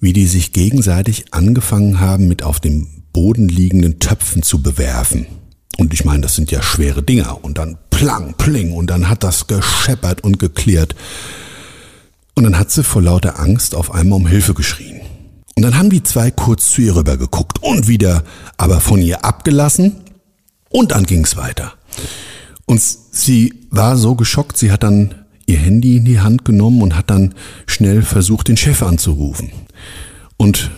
wie 0.00 0.12
die 0.12 0.26
sich 0.26 0.52
gegenseitig 0.52 1.32
angefangen 1.32 2.00
haben, 2.00 2.28
mit 2.28 2.42
auf 2.42 2.60
dem 2.60 3.04
Boden 3.12 3.48
liegenden 3.48 4.00
Töpfen 4.00 4.42
zu 4.42 4.62
bewerfen. 4.62 5.26
Und 5.78 5.94
ich 5.94 6.04
meine, 6.04 6.22
das 6.22 6.34
sind 6.34 6.50
ja 6.50 6.62
schwere 6.62 7.02
Dinger. 7.02 7.44
Und 7.44 7.58
dann 7.58 7.78
plang, 7.90 8.34
pling. 8.34 8.72
Und 8.72 8.90
dann 8.90 9.08
hat 9.08 9.24
das 9.24 9.46
gescheppert 9.46 10.22
und 10.22 10.38
geklirrt. 10.38 10.94
Und 12.34 12.44
dann 12.44 12.58
hat 12.58 12.70
sie 12.70 12.82
vor 12.82 13.02
lauter 13.02 13.38
Angst 13.38 13.74
auf 13.74 13.92
einmal 13.92 14.18
um 14.18 14.26
Hilfe 14.26 14.54
geschrien. 14.54 15.00
Und 15.56 15.62
dann 15.62 15.78
haben 15.78 15.90
die 15.90 16.02
zwei 16.02 16.30
kurz 16.30 16.72
zu 16.72 16.82
ihr 16.82 16.96
rüber 16.96 17.16
geguckt 17.16 17.62
und 17.62 17.86
wieder 17.86 18.24
aber 18.56 18.80
von 18.80 19.00
ihr 19.00 19.24
abgelassen. 19.24 19.96
Und 20.68 20.90
dann 20.90 21.04
ging's 21.04 21.36
weiter. 21.36 21.74
Und 22.66 22.80
sie 22.82 23.54
war 23.70 23.96
so 23.96 24.16
geschockt, 24.16 24.58
sie 24.58 24.72
hat 24.72 24.82
dann 24.82 25.14
ihr 25.46 25.58
Handy 25.58 25.96
in 25.96 26.04
die 26.04 26.20
Hand 26.20 26.44
genommen 26.44 26.82
und 26.82 26.96
hat 26.96 27.10
dann 27.10 27.34
schnell 27.66 28.02
versucht, 28.02 28.48
den 28.48 28.56
Chef 28.56 28.82
anzurufen. 28.82 29.50
Und 30.36 30.70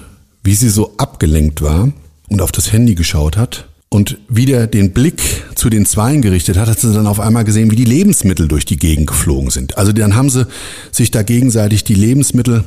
wie 0.42 0.54
sie 0.54 0.68
so 0.68 0.96
abgelenkt 0.96 1.62
war 1.62 1.92
und 2.28 2.40
auf 2.40 2.52
das 2.52 2.72
Handy 2.72 2.94
geschaut 2.94 3.36
hat 3.36 3.68
und 3.88 4.18
wieder 4.28 4.66
den 4.66 4.92
Blick 4.92 5.20
zu 5.54 5.70
den 5.70 5.86
Zweien 5.86 6.22
gerichtet 6.22 6.56
hat, 6.56 6.68
hat 6.68 6.80
sie 6.80 6.92
dann 6.92 7.06
auf 7.06 7.20
einmal 7.20 7.44
gesehen, 7.44 7.70
wie 7.70 7.76
die 7.76 7.84
Lebensmittel 7.84 8.48
durch 8.48 8.64
die 8.64 8.76
Gegend 8.76 9.06
geflogen 9.06 9.50
sind. 9.50 9.78
Also 9.78 9.92
dann 9.92 10.14
haben 10.14 10.30
sie 10.30 10.46
sich 10.92 11.10
da 11.10 11.22
gegenseitig 11.22 11.84
die 11.84 11.94
Lebensmittel 11.94 12.64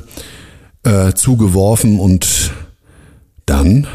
äh, 0.83 1.13
zugeworfen 1.13 1.99
und 1.99 2.51
dann 3.45 3.87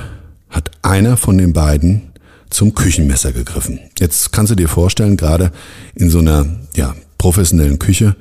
hat 0.51 0.71
einer 0.83 1.17
von 1.17 1.39
den 1.39 1.53
beiden 1.53 2.03
zum 2.51 2.75
Küchenmesser 2.75 3.33
gegriffen. 3.33 3.81
Jetzt 3.99 4.33
kannst 4.33 4.53
du 4.53 4.55
dir 4.55 4.69
vorstellen, 4.69 5.17
gerade 5.17 5.51
in 5.95 6.11
so 6.11 6.21
einer 6.21 6.47
ja, 6.77 6.95
professionellen 7.25 7.79
Küche, 7.79 8.17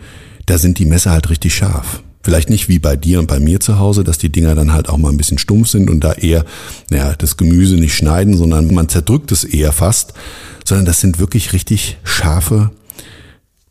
da 0.45 0.57
sind 0.57 0.79
die 0.79 0.86
Messer 0.86 1.12
halt 1.12 1.29
richtig 1.29 1.53
scharf. 1.53 2.01
Vielleicht 2.24 2.50
nicht 2.50 2.69
wie 2.69 2.79
bei 2.79 2.95
dir 2.95 3.19
und 3.19 3.27
bei 3.27 3.41
mir 3.41 3.60
zu 3.60 3.77
Hause, 3.77 4.05
dass 4.05 4.17
die 4.17 4.31
Dinger 4.31 4.55
dann 4.55 4.72
halt 4.72 4.88
auch 4.88 4.95
mal 4.95 5.10
ein 5.10 5.17
bisschen 5.17 5.38
stumpf 5.38 5.67
sind 5.67 5.89
und 5.89 6.05
da 6.05 6.13
eher 6.13 6.45
naja, 6.89 7.13
das 7.17 7.36
Gemüse 7.36 7.75
nicht 7.75 7.98
schneiden, 7.98 8.38
sondern 8.38 8.74
man 8.74 8.88
zerdrückt 8.88 9.33
es 9.33 9.43
eher 9.43 9.74
fast, 9.74 10.13
sondern 10.63 10.86
das 10.86 11.01
sind 11.01 11.19
wirklich 11.19 11.51
richtig 11.51 11.98
scharfe, 12.05 12.72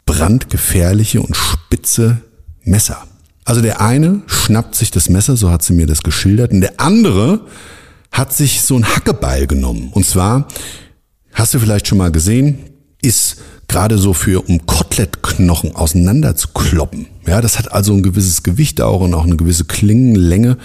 brandgefährliche 0.05 1.23
und 1.23 1.35
spitze 1.35 2.21
Messer. 2.63 3.03
Also 3.47 3.63
der 3.63 3.81
eine 3.81 4.21
schnappt 4.27 4.75
sich 4.75 4.91
das 4.91 5.09
Messer, 5.09 5.39
so 5.39 5.51
hat 5.51 5.63
sie 5.63 5.73
mir 5.73 5.87
das 5.87 6.03
geschildert, 6.03 6.53
und 6.53 6.61
der 6.61 6.79
andere 6.79 7.47
hat 8.11 8.35
sich 8.35 8.61
so 8.61 8.77
ein 8.77 8.85
Hackebeil 8.85 9.47
genommen. 9.47 9.89
Und 9.95 10.05
zwar, 10.05 10.47
hast 11.33 11.55
du 11.55 11.59
vielleicht 11.59 11.89
schon 11.89 11.97
mal 11.97 12.13
gesehen, 12.13 12.59
ist 13.01 13.39
gerade 13.73 13.97
so 13.97 14.13
für, 14.13 14.47
um 14.49 14.67
Kotelettknochen 14.67 15.75
auseinander. 15.75 16.35
Ja, 17.27 17.41
das 17.41 17.59
hat 17.59 17.73
also 17.73 17.95
ein 17.95 18.03
gewisses 18.03 18.43
Gewicht 18.43 18.83
auch 18.83 19.01
und 19.01 19.15
auch 19.15 19.25
eine 19.25 19.37
gewisse 19.37 19.65
Klingenlänge. 19.65 20.59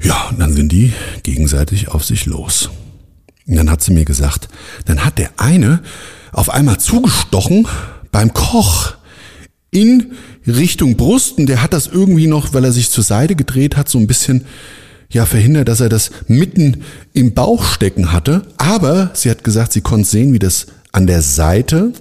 Ja, 0.00 0.28
und 0.30 0.40
dann 0.40 0.54
sind 0.54 0.72
die 0.72 0.94
gegenseitig 1.22 1.88
auf 1.88 2.04
sich 2.04 2.24
los. 2.24 2.70
Und 3.46 3.56
dann 3.56 3.70
hat 3.70 3.82
sie 3.82 3.92
mir 3.92 4.06
gesagt, 4.06 4.48
dann 4.86 5.04
hat 5.04 5.18
der 5.18 5.30
eine 5.36 5.82
auf 6.32 6.48
einmal 6.48 6.80
zugestochen 6.80 7.68
beim 8.10 8.32
Koch 8.32 8.94
in 9.70 10.12
Richtung 10.46 10.96
Brusten. 10.96 11.44
Der 11.44 11.62
hat 11.62 11.74
das 11.74 11.88
irgendwie 11.88 12.26
noch, 12.26 12.54
weil 12.54 12.64
er 12.64 12.72
sich 12.72 12.88
zur 12.88 13.04
Seite 13.04 13.36
gedreht 13.36 13.76
hat, 13.76 13.90
so 13.90 13.98
ein 13.98 14.06
bisschen 14.06 14.46
ja 15.10 15.26
verhindert, 15.26 15.68
dass 15.68 15.80
er 15.80 15.90
das 15.90 16.10
mitten 16.26 16.84
im 17.12 17.34
Bauch 17.34 17.64
stecken 17.64 18.12
hatte. 18.12 18.46
Aber 18.56 19.10
sie 19.12 19.30
hat 19.30 19.44
gesagt, 19.44 19.74
sie 19.74 19.82
konnte 19.82 20.08
sehen, 20.08 20.32
wie 20.32 20.38
das 20.38 20.68
an 20.92 21.06
der 21.06 21.22
Seite 21.22 21.92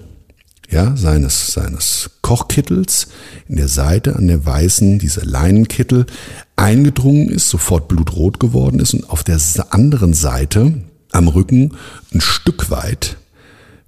ja, 0.72 0.96
seines, 0.96 1.48
seines 1.48 2.12
Kochkittels, 2.22 3.08
in 3.48 3.58
der 3.58 3.68
Seite 3.68 4.16
an 4.16 4.28
der 4.28 4.46
weißen, 4.46 5.00
dieser 5.00 5.26
Leinenkittel 5.26 6.06
eingedrungen 6.56 7.30
ist, 7.30 7.50
sofort 7.50 7.90
blutrot 7.90 8.40
geworden 8.40 8.80
ist 8.80 8.94
und 8.94 9.10
auf 9.10 9.24
der 9.24 9.40
anderen 9.70 10.14
Seite 10.14 10.74
am 11.12 11.28
Rücken 11.28 11.76
ein 12.14 12.22
Stück 12.22 12.72
weit 12.72 13.18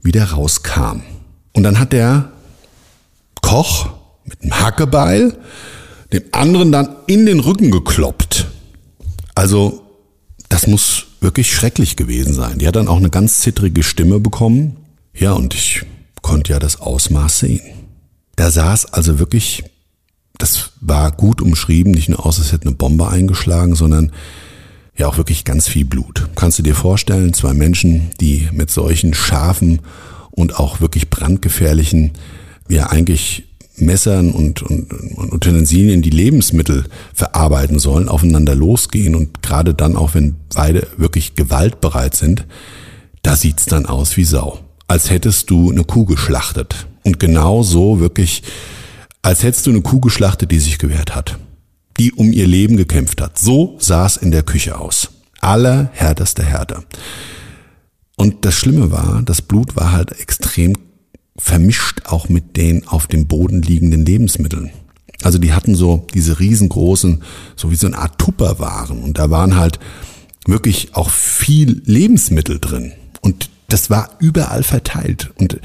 wieder 0.01 0.25
rauskam. 0.25 1.01
Und 1.53 1.63
dann 1.63 1.79
hat 1.79 1.93
der 1.93 2.31
Koch 3.41 3.89
mit 4.25 4.43
dem 4.43 4.59
Hackebeil 4.59 5.37
dem 6.11 6.23
anderen 6.31 6.71
dann 6.71 6.95
in 7.07 7.25
den 7.25 7.39
Rücken 7.39 7.71
gekloppt. 7.71 8.47
Also, 9.35 9.81
das 10.49 10.67
muss 10.67 11.05
wirklich 11.21 11.51
schrecklich 11.51 11.95
gewesen 11.95 12.33
sein. 12.33 12.59
Die 12.59 12.67
hat 12.67 12.75
dann 12.75 12.87
auch 12.87 12.97
eine 12.97 13.09
ganz 13.09 13.39
zittrige 13.39 13.81
Stimme 13.81 14.19
bekommen. 14.19 14.75
Ja, 15.13 15.33
und 15.33 15.53
ich 15.53 15.85
konnte 16.21 16.53
ja 16.53 16.59
das 16.59 16.81
Ausmaß 16.81 17.39
sehen. 17.39 17.61
Da 18.35 18.49
saß 18.49 18.93
also 18.93 19.19
wirklich, 19.19 19.63
das 20.37 20.71
war 20.81 21.11
gut 21.11 21.41
umschrieben, 21.41 21.91
nicht 21.91 22.09
nur 22.09 22.25
aus, 22.25 22.39
als 22.39 22.51
hätte 22.51 22.67
eine 22.67 22.75
Bombe 22.75 23.07
eingeschlagen, 23.07 23.75
sondern 23.75 24.11
ja 24.97 25.07
auch 25.07 25.17
wirklich 25.17 25.45
ganz 25.45 25.67
viel 25.67 25.85
Blut. 25.85 26.29
Kannst 26.35 26.59
du 26.59 26.63
dir 26.63 26.75
vorstellen, 26.75 27.33
zwei 27.33 27.53
Menschen, 27.53 28.09
die 28.19 28.49
mit 28.51 28.71
solchen 28.71 29.13
scharfen 29.13 29.81
und 30.31 30.59
auch 30.59 30.81
wirklich 30.81 31.09
brandgefährlichen, 31.09 32.11
ja 32.69 32.87
eigentlich 32.87 33.45
Messern 33.75 34.31
und, 34.31 34.61
und, 34.61 34.91
und 34.93 35.33
Utensilien, 35.33 36.03
die 36.03 36.11
Lebensmittel 36.11 36.85
verarbeiten 37.13 37.79
sollen, 37.79 38.07
aufeinander 38.07 38.53
losgehen 38.55 39.15
und 39.15 39.41
gerade 39.41 39.73
dann 39.73 39.95
auch, 39.95 40.13
wenn 40.13 40.35
beide 40.53 40.87
wirklich 40.97 41.35
gewaltbereit 41.35 42.15
sind, 42.15 42.45
da 43.23 43.35
sieht's 43.35 43.65
dann 43.65 43.85
aus 43.87 44.15
wie 44.15 44.25
Sau 44.25 44.62
als 44.93 45.09
hättest 45.09 45.49
du 45.49 45.71
eine 45.71 45.83
Kuh 45.83 46.05
geschlachtet. 46.05 46.85
Und 47.03 47.19
genau 47.19 47.63
so 47.63 47.99
wirklich, 47.99 48.43
als 49.23 49.41
hättest 49.41 49.65
du 49.65 49.71
eine 49.71 49.81
Kuh 49.81 49.99
geschlachtet, 49.99 50.51
die 50.51 50.59
sich 50.59 50.77
gewehrt 50.77 51.15
hat. 51.15 51.39
Die 51.97 52.11
um 52.11 52.31
ihr 52.31 52.45
Leben 52.45 52.77
gekämpft 52.77 53.19
hat. 53.19 53.39
So 53.39 53.75
sah 53.79 54.05
es 54.05 54.17
in 54.17 54.29
der 54.29 54.43
Küche 54.43 54.77
aus. 54.77 55.09
Allerhärteste 55.41 56.43
Härte. 56.43 56.83
Und 58.17 58.45
das 58.45 58.53
Schlimme 58.53 58.91
war, 58.91 59.23
das 59.25 59.41
Blut 59.41 59.75
war 59.75 59.93
halt 59.93 60.11
extrem 60.11 60.75
vermischt 61.39 62.01
auch 62.05 62.29
mit 62.29 62.55
den 62.55 62.87
auf 62.87 63.07
dem 63.07 63.25
Boden 63.25 63.63
liegenden 63.63 64.05
Lebensmitteln. 64.05 64.69
Also 65.23 65.39
die 65.39 65.53
hatten 65.53 65.73
so 65.73 66.05
diese 66.13 66.39
riesengroßen, 66.39 67.23
so 67.55 67.71
wie 67.71 67.77
so 67.77 67.87
eine 67.87 67.97
Art 67.97 68.19
Tupperwaren. 68.19 69.01
Und 69.01 69.17
da 69.17 69.31
waren 69.31 69.55
halt 69.55 69.79
wirklich 70.45 70.93
auch 70.93 71.09
viel 71.09 71.81
Lebensmittel 71.85 72.59
drin. 72.59 72.91
Und 73.21 73.49
das 73.73 73.89
war 73.89 74.11
überall 74.19 74.61
verteilt. 74.61 75.31
Und 75.39 75.59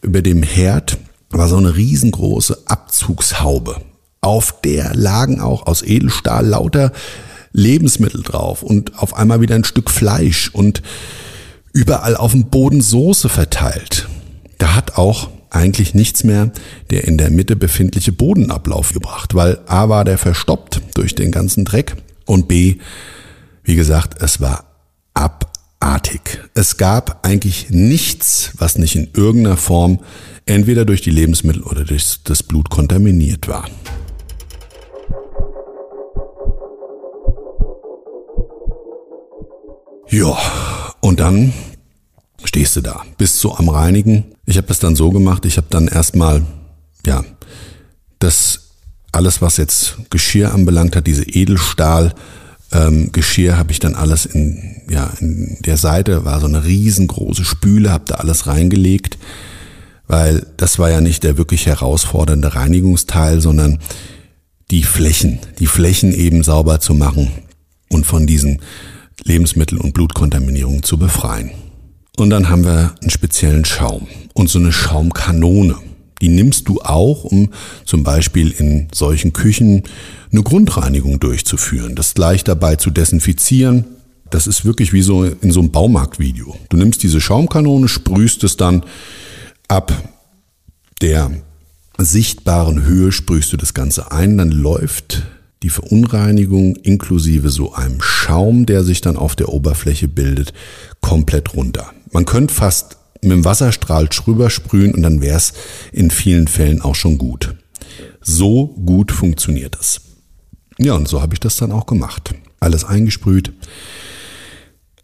über 0.00 0.22
dem 0.22 0.44
Herd 0.44 0.96
war 1.30 1.48
so 1.48 1.56
eine 1.56 1.74
riesengroße 1.74 2.62
Abzugshaube. 2.66 3.80
Auf 4.20 4.60
der 4.62 4.94
lagen 4.94 5.40
auch 5.40 5.66
aus 5.66 5.82
Edelstahl 5.82 6.46
lauter 6.46 6.92
Lebensmittel 7.50 8.22
drauf 8.22 8.62
und 8.62 8.96
auf 9.00 9.14
einmal 9.14 9.40
wieder 9.40 9.56
ein 9.56 9.64
Stück 9.64 9.90
Fleisch 9.90 10.50
und 10.50 10.82
überall 11.72 12.16
auf 12.16 12.30
dem 12.30 12.44
Boden 12.44 12.80
Soße 12.80 13.28
verteilt. 13.28 14.08
Da 14.58 14.76
hat 14.76 14.96
auch 14.96 15.28
eigentlich 15.50 15.94
nichts 15.94 16.22
mehr 16.22 16.52
der 16.90 17.08
in 17.08 17.18
der 17.18 17.30
Mitte 17.30 17.56
befindliche 17.56 18.12
Bodenablauf 18.12 18.92
gebracht, 18.92 19.34
weil 19.34 19.58
A 19.66 19.88
war 19.88 20.04
der 20.04 20.18
verstoppt 20.18 20.80
durch 20.94 21.16
den 21.16 21.32
ganzen 21.32 21.64
Dreck 21.64 21.96
und 22.24 22.46
B, 22.46 22.76
wie 23.64 23.74
gesagt, 23.74 24.22
es 24.22 24.40
war 24.40 24.64
ab 25.14 25.52
artig. 25.80 26.37
Es 26.58 26.76
gab 26.76 27.24
eigentlich 27.24 27.70
nichts, 27.70 28.50
was 28.58 28.78
nicht 28.78 28.96
in 28.96 29.10
irgendeiner 29.14 29.56
Form 29.56 30.00
entweder 30.44 30.84
durch 30.84 31.00
die 31.02 31.12
Lebensmittel 31.12 31.62
oder 31.62 31.84
durch 31.84 32.24
das 32.24 32.42
Blut 32.42 32.68
kontaminiert 32.68 33.46
war. 33.46 33.70
Ja, 40.10 40.36
und 40.98 41.20
dann 41.20 41.52
stehst 42.42 42.74
du 42.74 42.80
da, 42.80 43.04
bist 43.18 43.38
so 43.38 43.54
am 43.54 43.68
Reinigen. 43.68 44.24
Ich 44.44 44.56
habe 44.56 44.66
das 44.66 44.80
dann 44.80 44.96
so 44.96 45.10
gemacht, 45.10 45.46
ich 45.46 45.58
habe 45.58 45.68
dann 45.70 45.86
erstmal, 45.86 46.44
ja, 47.06 47.24
das 48.18 48.72
alles, 49.12 49.40
was 49.40 49.58
jetzt 49.58 49.96
Geschirr 50.10 50.52
anbelangt 50.52 50.96
hat, 50.96 51.06
diese 51.06 51.22
Edelstahl, 51.22 52.14
ähm, 52.72 53.12
Geschirr 53.12 53.56
habe 53.56 53.72
ich 53.72 53.78
dann 53.78 53.94
alles 53.94 54.26
in, 54.26 54.82
ja, 54.90 55.12
in 55.20 55.56
der 55.60 55.76
Seite, 55.76 56.24
war 56.24 56.40
so 56.40 56.46
eine 56.46 56.64
riesengroße 56.64 57.44
Spüle, 57.44 57.90
habe 57.90 58.04
da 58.06 58.16
alles 58.16 58.46
reingelegt, 58.46 59.18
weil 60.06 60.46
das 60.56 60.78
war 60.78 60.90
ja 60.90 61.00
nicht 61.00 61.24
der 61.24 61.38
wirklich 61.38 61.66
herausfordernde 61.66 62.54
Reinigungsteil, 62.54 63.40
sondern 63.40 63.78
die 64.70 64.82
Flächen, 64.82 65.38
die 65.58 65.66
Flächen 65.66 66.12
eben 66.12 66.42
sauber 66.42 66.80
zu 66.80 66.94
machen 66.94 67.30
und 67.88 68.04
von 68.04 68.26
diesen 68.26 68.60
Lebensmittel- 69.24 69.78
und 69.78 69.94
Blutkontaminierungen 69.94 70.82
zu 70.82 70.98
befreien. 70.98 71.50
Und 72.18 72.30
dann 72.30 72.48
haben 72.48 72.64
wir 72.64 72.94
einen 73.00 73.10
speziellen 73.10 73.64
Schaum 73.64 74.08
und 74.34 74.50
so 74.50 74.58
eine 74.58 74.72
Schaumkanone. 74.72 75.76
Die 76.20 76.28
nimmst 76.28 76.68
du 76.68 76.80
auch, 76.80 77.24
um 77.24 77.50
zum 77.84 78.02
Beispiel 78.02 78.50
in 78.50 78.88
solchen 78.92 79.32
Küchen 79.32 79.84
eine 80.32 80.42
Grundreinigung 80.42 81.20
durchzuführen, 81.20 81.94
das 81.94 82.14
gleich 82.14 82.44
dabei 82.44 82.76
zu 82.76 82.90
desinfizieren 82.90 83.84
Das 84.30 84.46
ist 84.46 84.66
wirklich 84.66 84.92
wie 84.92 85.00
so 85.00 85.24
in 85.24 85.52
so 85.52 85.60
einem 85.60 85.70
Baumarktvideo. 85.70 86.54
Du 86.68 86.76
nimmst 86.76 87.02
diese 87.02 87.20
Schaumkanone, 87.20 87.88
sprühst 87.88 88.44
es 88.44 88.58
dann 88.58 88.84
ab 89.68 89.92
der 91.00 91.30
sichtbaren 91.96 92.84
Höhe, 92.84 93.10
sprühst 93.10 93.52
du 93.52 93.56
das 93.56 93.72
Ganze 93.72 94.12
ein, 94.12 94.36
dann 94.36 94.50
läuft 94.50 95.22
die 95.62 95.70
Verunreinigung 95.70 96.76
inklusive 96.76 97.48
so 97.48 97.72
einem 97.72 98.00
Schaum, 98.00 98.66
der 98.66 98.84
sich 98.84 99.00
dann 99.00 99.16
auf 99.16 99.34
der 99.34 99.48
Oberfläche 99.48 100.08
bildet, 100.08 100.52
komplett 101.00 101.54
runter. 101.54 101.90
Man 102.12 102.26
könnte 102.26 102.54
fast 102.54 102.97
mit 103.22 103.32
dem 103.32 103.44
Wasserstrahl 103.44 104.08
drüber 104.08 104.50
sprühen 104.50 104.94
und 104.94 105.02
dann 105.02 105.20
wäre 105.20 105.36
es 105.36 105.52
in 105.92 106.10
vielen 106.10 106.48
Fällen 106.48 106.82
auch 106.82 106.94
schon 106.94 107.18
gut. 107.18 107.54
So 108.20 108.68
gut 108.84 109.12
funktioniert 109.12 109.76
das. 109.78 110.00
Ja, 110.78 110.94
und 110.94 111.08
so 111.08 111.20
habe 111.20 111.34
ich 111.34 111.40
das 111.40 111.56
dann 111.56 111.72
auch 111.72 111.86
gemacht. 111.86 112.34
Alles 112.60 112.84
eingesprüht, 112.84 113.52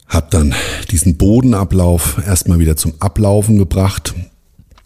habe 0.07 0.27
dann 0.29 0.53
diesen 0.91 1.17
Bodenablauf 1.17 2.21
erstmal 2.25 2.59
wieder 2.59 2.77
zum 2.77 2.93
Ablaufen 2.99 3.57
gebracht 3.57 4.13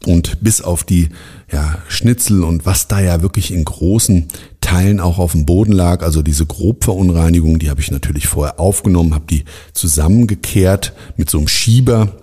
und 0.06 0.42
bis 0.42 0.62
auf 0.62 0.84
die 0.84 1.10
ja, 1.52 1.80
Schnitzel 1.88 2.44
und 2.44 2.66
was 2.66 2.88
da 2.88 3.00
ja 3.00 3.22
wirklich 3.22 3.52
in 3.52 3.66
großen 3.66 4.28
Teilen 4.62 5.00
auch 5.00 5.20
auf 5.20 5.34
dem 5.34 5.46
Boden 5.46 5.72
lag, 5.72 6.04
also 6.04 6.22
diese 6.22 6.46
Grobverunreinigung, 6.46 7.60
die 7.60 7.70
habe 7.70 7.82
ich 7.82 7.92
natürlich 7.92 8.28
vorher 8.28 8.60
aufgenommen, 8.60 9.14
habe 9.14 9.26
die 9.30 9.46
zusammengekehrt 9.74 10.94
mit 11.18 11.30
so 11.30 11.38
einem 11.38 11.48
Schieber 11.48 12.19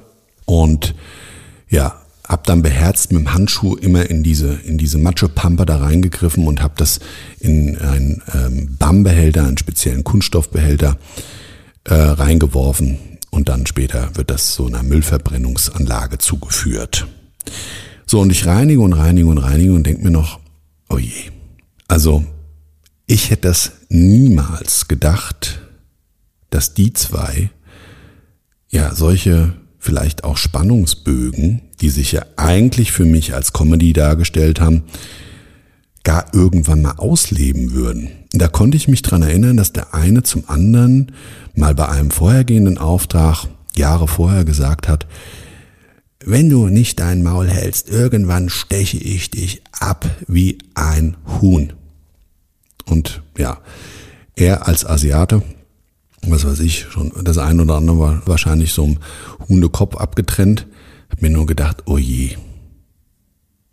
und 0.46 0.94
ja, 1.68 2.00
habe 2.26 2.42
dann 2.46 2.62
beherzt 2.62 3.12
mit 3.12 3.20
dem 3.20 3.34
Handschuh 3.34 3.76
immer 3.76 4.08
in 4.10 4.22
diese 4.22 4.52
in 4.64 4.78
diese 4.78 4.98
Matschepampe 4.98 5.64
da 5.64 5.76
reingegriffen 5.76 6.46
und 6.46 6.62
habe 6.62 6.74
das 6.76 6.98
in 7.38 7.78
einen 7.78 8.22
ähm, 8.34 8.76
BAM-Behälter, 8.78 9.46
einen 9.46 9.58
speziellen 9.58 10.02
Kunststoffbehälter 10.02 10.98
äh, 11.84 11.94
reingeworfen 11.94 12.98
und 13.30 13.48
dann 13.48 13.66
später 13.66 14.10
wird 14.14 14.30
das 14.30 14.54
so 14.54 14.66
einer 14.66 14.82
Müllverbrennungsanlage 14.82 16.18
zugeführt. 16.18 17.06
So, 18.06 18.20
und 18.20 18.30
ich 18.30 18.46
reinige 18.46 18.80
und 18.80 18.92
reinige 18.92 19.26
und 19.26 19.38
reinige 19.38 19.72
und 19.72 19.86
denke 19.86 20.02
mir 20.02 20.10
noch, 20.10 20.40
oh 20.88 20.98
je. 20.98 21.30
Also, 21.88 22.24
ich 23.06 23.30
hätte 23.30 23.48
das 23.48 23.72
niemals 23.88 24.88
gedacht, 24.88 25.60
dass 26.50 26.74
die 26.74 26.92
zwei 26.92 27.50
ja 28.68 28.94
solche 28.94 29.52
vielleicht 29.86 30.24
auch 30.24 30.36
Spannungsbögen, 30.36 31.62
die 31.80 31.90
sich 31.90 32.12
ja 32.12 32.26
eigentlich 32.36 32.92
für 32.92 33.04
mich 33.04 33.34
als 33.34 33.52
Comedy 33.52 33.92
dargestellt 33.92 34.60
haben, 34.60 34.82
gar 36.04 36.26
irgendwann 36.34 36.82
mal 36.82 36.96
ausleben 36.98 37.72
würden. 37.72 38.10
Da 38.32 38.48
konnte 38.48 38.76
ich 38.76 38.88
mich 38.88 39.02
dran 39.02 39.22
erinnern, 39.22 39.56
dass 39.56 39.72
der 39.72 39.94
eine 39.94 40.22
zum 40.22 40.48
anderen 40.48 41.12
mal 41.54 41.74
bei 41.74 41.88
einem 41.88 42.10
vorhergehenden 42.10 42.78
Auftrag 42.78 43.46
Jahre 43.76 44.08
vorher 44.08 44.44
gesagt 44.44 44.88
hat, 44.88 45.06
wenn 46.24 46.50
du 46.50 46.66
nicht 46.68 46.98
dein 46.98 47.22
Maul 47.22 47.48
hältst, 47.48 47.88
irgendwann 47.88 48.48
steche 48.48 48.98
ich 48.98 49.30
dich 49.30 49.62
ab 49.72 50.04
wie 50.26 50.58
ein 50.74 51.16
Huhn. 51.40 51.72
Und 52.84 53.22
ja, 53.38 53.58
er 54.34 54.66
als 54.66 54.84
Asiate, 54.84 55.42
was 56.22 56.44
weiß 56.44 56.60
ich, 56.60 56.86
schon 56.90 57.12
das 57.22 57.38
ein 57.38 57.60
oder 57.60 57.76
andere 57.76 57.98
war 57.98 58.22
wahrscheinlich 58.26 58.72
so 58.72 58.84
ein 58.84 58.98
Hundekopf 59.48 59.96
abgetrennt, 59.96 60.66
hab 61.10 61.22
mir 61.22 61.30
nur 61.30 61.46
gedacht, 61.46 61.84
oh 61.86 61.98
je. 61.98 62.36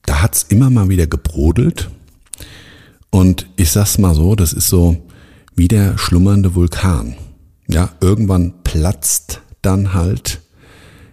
Da 0.06 0.22
hat's 0.22 0.44
immer 0.44 0.70
mal 0.70 0.89
wieder 0.89 1.08
gebrodelt. 1.08 1.89
Und 3.10 3.48
ich 3.56 3.72
sag's 3.72 3.98
mal 3.98 4.15
so, 4.15 4.36
das 4.36 4.53
ist 4.53 4.70
so 4.70 4.98
wie 5.56 5.68
der 5.68 5.98
schlummernde 5.98 6.56
Vulkan. 6.56 7.15
Ja, 7.68 7.92
irgendwann 8.01 8.63
platzt 8.63 9.42
dann 9.62 9.94
halt 9.94 10.42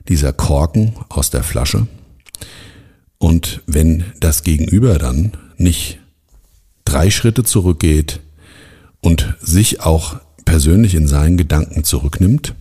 dieser 0.09 0.33
Korken 0.33 0.95
aus 1.09 1.31
der 1.31 1.43
Flasche. 1.43 1.87
Und 3.19 3.63
wenn 3.67 4.05
das 4.19 4.43
Gegenüber 4.43 4.99
dann 4.99 5.37
nicht 5.57 5.99
drei 6.85 7.11
Schritte 7.11 7.45
zurückgeht 7.45 8.21
und 9.01 9.37
sich 9.41 9.81
auch 9.83 10.19
persönlich 10.45 10.95
in 10.95 11.07
seinen 11.07 11.37
Gedanken 11.37 11.85
zurücknimmt 11.85 12.55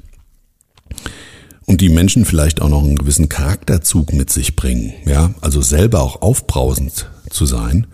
und 1.70 1.82
die 1.82 1.90
Menschen 1.90 2.26
vielleicht 2.26 2.64
auch 2.64 2.70
noch 2.70 2.84
einen 2.84 2.98
gewissen 2.98 3.30
Charakterzug 3.30 4.12
mit 4.12 4.32
sich 4.32 4.56
bringen, 4.56 4.92
ja, 5.06 5.36
also 5.40 5.62
selber 5.62 6.02
auch 6.02 6.24
aufbrausend 6.24 7.12
zu 7.30 7.46
sein, 7.46 7.86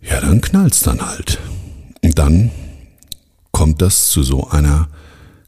ja, 0.00 0.22
dann 0.22 0.40
knallt's 0.40 0.80
dann 0.80 1.06
halt. 1.06 1.38
Und 2.02 2.18
dann 2.18 2.50
kommt 3.52 3.82
das 3.82 4.06
zu 4.06 4.22
so 4.22 4.48
einer 4.48 4.88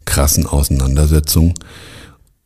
krassen 0.05 0.47
Auseinandersetzung, 0.47 1.55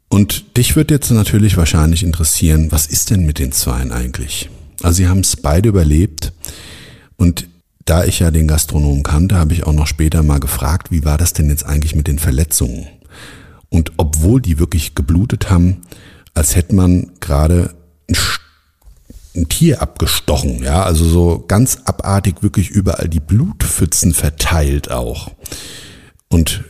und 0.09 0.59
dich 0.59 0.77
wird 0.77 0.91
jetzt 0.91 1.11
natürlich 1.11 1.57
wahrscheinlich 1.57 2.03
interessieren, 2.05 2.71
was 2.71 2.85
ist 2.85 3.09
denn 3.09 3.25
mit 3.25 3.39
den 3.39 3.51
Zweien 3.51 3.93
eigentlich? 3.93 4.51
Also 4.83 4.99
sie 4.99 5.09
haben 5.09 5.21
es 5.21 5.37
beide 5.37 5.71
überlebt 5.71 6.35
und 7.17 7.49
da 7.87 8.05
ich 8.05 8.19
ja 8.19 8.31
den 8.31 8.47
Gastronomen 8.47 9.03
kannte, 9.03 9.37
habe 9.37 9.55
ich 9.55 9.65
auch 9.65 9.73
noch 9.73 9.87
später 9.87 10.23
mal 10.23 10.39
gefragt, 10.39 10.91
wie 10.91 11.05
war 11.07 11.17
das 11.17 11.33
denn 11.33 11.49
jetzt 11.49 11.65
eigentlich 11.65 11.95
mit 11.95 12.09
den 12.09 12.19
Verletzungen? 12.19 12.87
Und 13.73 13.93
obwohl 13.97 14.43
die 14.43 14.59
wirklich 14.59 14.95
geblutet 14.95 15.49
haben, 15.49 15.81
als 16.35 16.57
hätte 16.57 16.75
man 16.75 17.13
gerade 17.21 17.75
ein, 18.07 18.17
ein 19.35 19.49
Tier 19.49 19.81
abgestochen, 19.81 20.63
ja, 20.63 20.83
also 20.83 21.07
so 21.07 21.45
ganz 21.49 21.79
abartig 21.87 22.43
wirklich 22.43 22.69
überall 22.69 23.09
die 23.09 23.21
Blutpfützen 23.21 24.13
verteilt 24.13 24.91
auch. 24.91 25.31
Und 26.29 26.65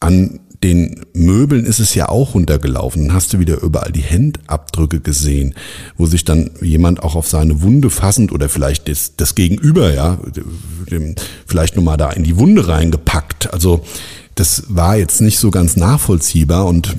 an 0.00 0.40
den 0.62 1.06
Möbeln 1.14 1.64
ist 1.64 1.78
es 1.78 1.94
ja 1.94 2.10
auch 2.10 2.34
runtergelaufen. 2.34 3.06
Dann 3.06 3.14
hast 3.14 3.32
du 3.32 3.38
wieder 3.38 3.62
überall 3.62 3.92
die 3.92 4.04
Handabdrücke 4.04 5.00
gesehen, 5.00 5.54
wo 5.96 6.04
sich 6.04 6.26
dann 6.26 6.50
jemand 6.60 7.02
auch 7.02 7.14
auf 7.14 7.26
seine 7.26 7.62
Wunde 7.62 7.88
fassend 7.88 8.32
oder 8.32 8.50
vielleicht 8.50 8.86
das, 8.86 9.16
das 9.16 9.34
Gegenüber, 9.34 9.94
ja, 9.94 10.18
dem, 10.90 11.14
vielleicht 11.46 11.76
nochmal 11.76 11.96
da 11.96 12.10
in 12.10 12.24
die 12.24 12.36
Wunde 12.36 12.68
reingepackt. 12.68 13.50
Also 13.54 13.82
das 14.34 14.64
war 14.68 14.96
jetzt 14.96 15.20
nicht 15.20 15.38
so 15.38 15.50
ganz 15.50 15.76
nachvollziehbar 15.76 16.66
und 16.66 16.96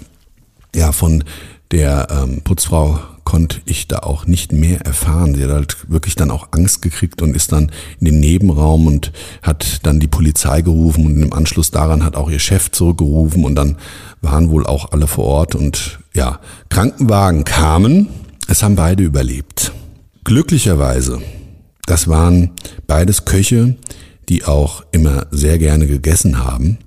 ja, 0.76 0.91
von 0.91 1.24
der 1.72 2.08
ähm, 2.10 2.41
Putzfrau 2.44 3.00
konnte 3.24 3.62
ich 3.65 3.88
da 3.88 4.00
auch 4.00 4.26
nicht 4.26 4.52
mehr 4.52 4.82
erfahren. 4.82 5.36
Sie 5.36 5.44
hat 5.44 5.52
halt 5.52 5.89
wirklich 5.89 6.15
dann 6.15 6.32
auch 6.32 6.50
Angst 6.52 6.82
gekriegt 6.82 7.22
und 7.22 7.36
ist 7.36 7.52
dann 7.52 7.72
in 8.00 8.06
den 8.06 8.20
Nebenraum 8.20 8.88
und 8.88 9.12
hat 9.41 9.86
dann 9.86 10.00
die 10.00 10.08
Polizei 10.08 10.62
gerufen 10.62 11.06
und 11.06 11.22
im 11.22 11.34
Anschluss 11.34 11.72
daran 11.72 12.04
hat 12.04 12.15
auch 12.15 12.30
ihr 12.30 12.39
Chef 12.39 12.72
zurückgerufen 12.72 13.46
und 13.46 13.56
dann 13.56 13.78
waren 14.22 14.50
wohl 14.50 14.65
auch 14.65 14.91
alle 14.91 15.08
vor 15.08 15.26
Ort 15.26 15.56
und 15.56 16.00
ja, 16.13 16.39
Krankenwagen 16.70 17.46
kamen. 17.46 18.10
Es 18.48 18.63
haben 18.63 18.76
beide 18.76 19.04
überlebt. 19.04 19.72
Glücklicherweise, 20.24 21.22
das 21.86 22.08
waren 22.08 22.52
beides 22.86 23.26
Köche, 23.26 23.78
die 24.30 24.46
auch 24.46 24.84
immer 24.91 25.28
sehr 25.32 25.58
gerne 25.58 25.88
gegessen 25.88 26.44
haben, 26.44 26.80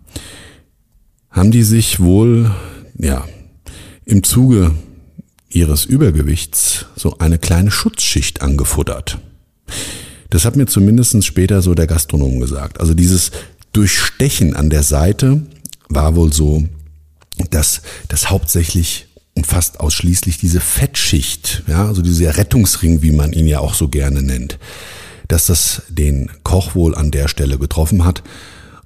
haben 1.34 1.50
die 1.50 1.64
sich 1.64 2.00
wohl, 2.00 2.50
ja, 2.96 3.26
im 4.06 4.22
Zuge 4.22 4.70
ihres 5.50 5.84
Übergewichts 5.84 6.86
so 6.96 7.18
eine 7.18 7.38
kleine 7.38 7.70
Schutzschicht 7.70 8.40
angefuttert. 8.40 9.18
Das 10.30 10.44
hat 10.44 10.56
mir 10.56 10.66
zumindest 10.66 11.24
später 11.24 11.60
so 11.60 11.74
der 11.74 11.86
Gastronom 11.86 12.40
gesagt. 12.40 12.80
Also 12.80 12.94
dieses 12.94 13.32
Durchstechen 13.72 14.54
an 14.54 14.70
der 14.70 14.84
Seite 14.84 15.42
war 15.88 16.14
wohl 16.14 16.32
so, 16.32 16.64
dass 17.50 17.82
das 18.08 18.30
hauptsächlich 18.30 19.08
und 19.34 19.46
fast 19.46 19.80
ausschließlich 19.80 20.38
diese 20.38 20.60
Fettschicht, 20.60 21.64
ja, 21.66 21.86
also 21.86 22.00
dieser 22.00 22.36
Rettungsring, 22.36 23.02
wie 23.02 23.10
man 23.10 23.32
ihn 23.32 23.48
ja 23.48 23.58
auch 23.58 23.74
so 23.74 23.88
gerne 23.88 24.22
nennt, 24.22 24.60
dass 25.26 25.46
das 25.46 25.82
den 25.88 26.30
Koch 26.44 26.76
wohl 26.76 26.94
an 26.94 27.10
der 27.10 27.26
Stelle 27.26 27.58
getroffen 27.58 28.04
hat 28.04 28.22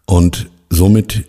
und 0.06 0.48
somit 0.70 1.24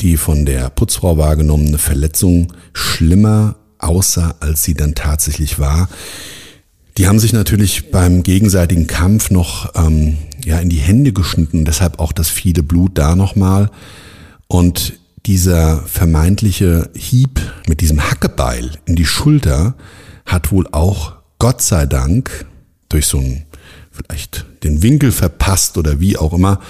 die 0.00 0.16
von 0.16 0.46
der 0.46 0.70
Putzfrau 0.70 1.18
wahrgenommene 1.18 1.78
Verletzung 1.78 2.52
schlimmer 2.72 3.56
aussah, 3.78 4.36
als 4.40 4.62
sie 4.62 4.74
dann 4.74 4.94
tatsächlich 4.94 5.58
war. 5.58 5.88
Die 6.96 7.06
haben 7.06 7.18
sich 7.18 7.32
natürlich 7.32 7.90
beim 7.90 8.22
gegenseitigen 8.22 8.86
Kampf 8.86 9.30
noch 9.30 9.72
ähm, 9.76 10.18
ja 10.44 10.58
in 10.58 10.68
die 10.68 10.78
Hände 10.78 11.12
geschnitten, 11.12 11.64
deshalb 11.64 12.00
auch 12.00 12.12
das 12.12 12.28
viele 12.28 12.62
Blut 12.62 12.98
da 12.98 13.14
nochmal. 13.14 13.70
Und 14.48 14.98
dieser 15.26 15.82
vermeintliche 15.82 16.90
Hieb 16.94 17.40
mit 17.68 17.80
diesem 17.80 18.10
Hackebeil 18.10 18.70
in 18.86 18.96
die 18.96 19.04
Schulter 19.04 19.74
hat 20.26 20.50
wohl 20.50 20.66
auch 20.72 21.14
Gott 21.38 21.62
sei 21.62 21.86
Dank 21.86 22.46
durch 22.88 23.06
so 23.06 23.18
einen 23.18 23.44
vielleicht 23.90 24.46
den 24.62 24.82
Winkel 24.82 25.12
verpasst 25.12 25.76
oder 25.76 26.00
wie 26.00 26.16
auch 26.16 26.32
immer, 26.32 26.60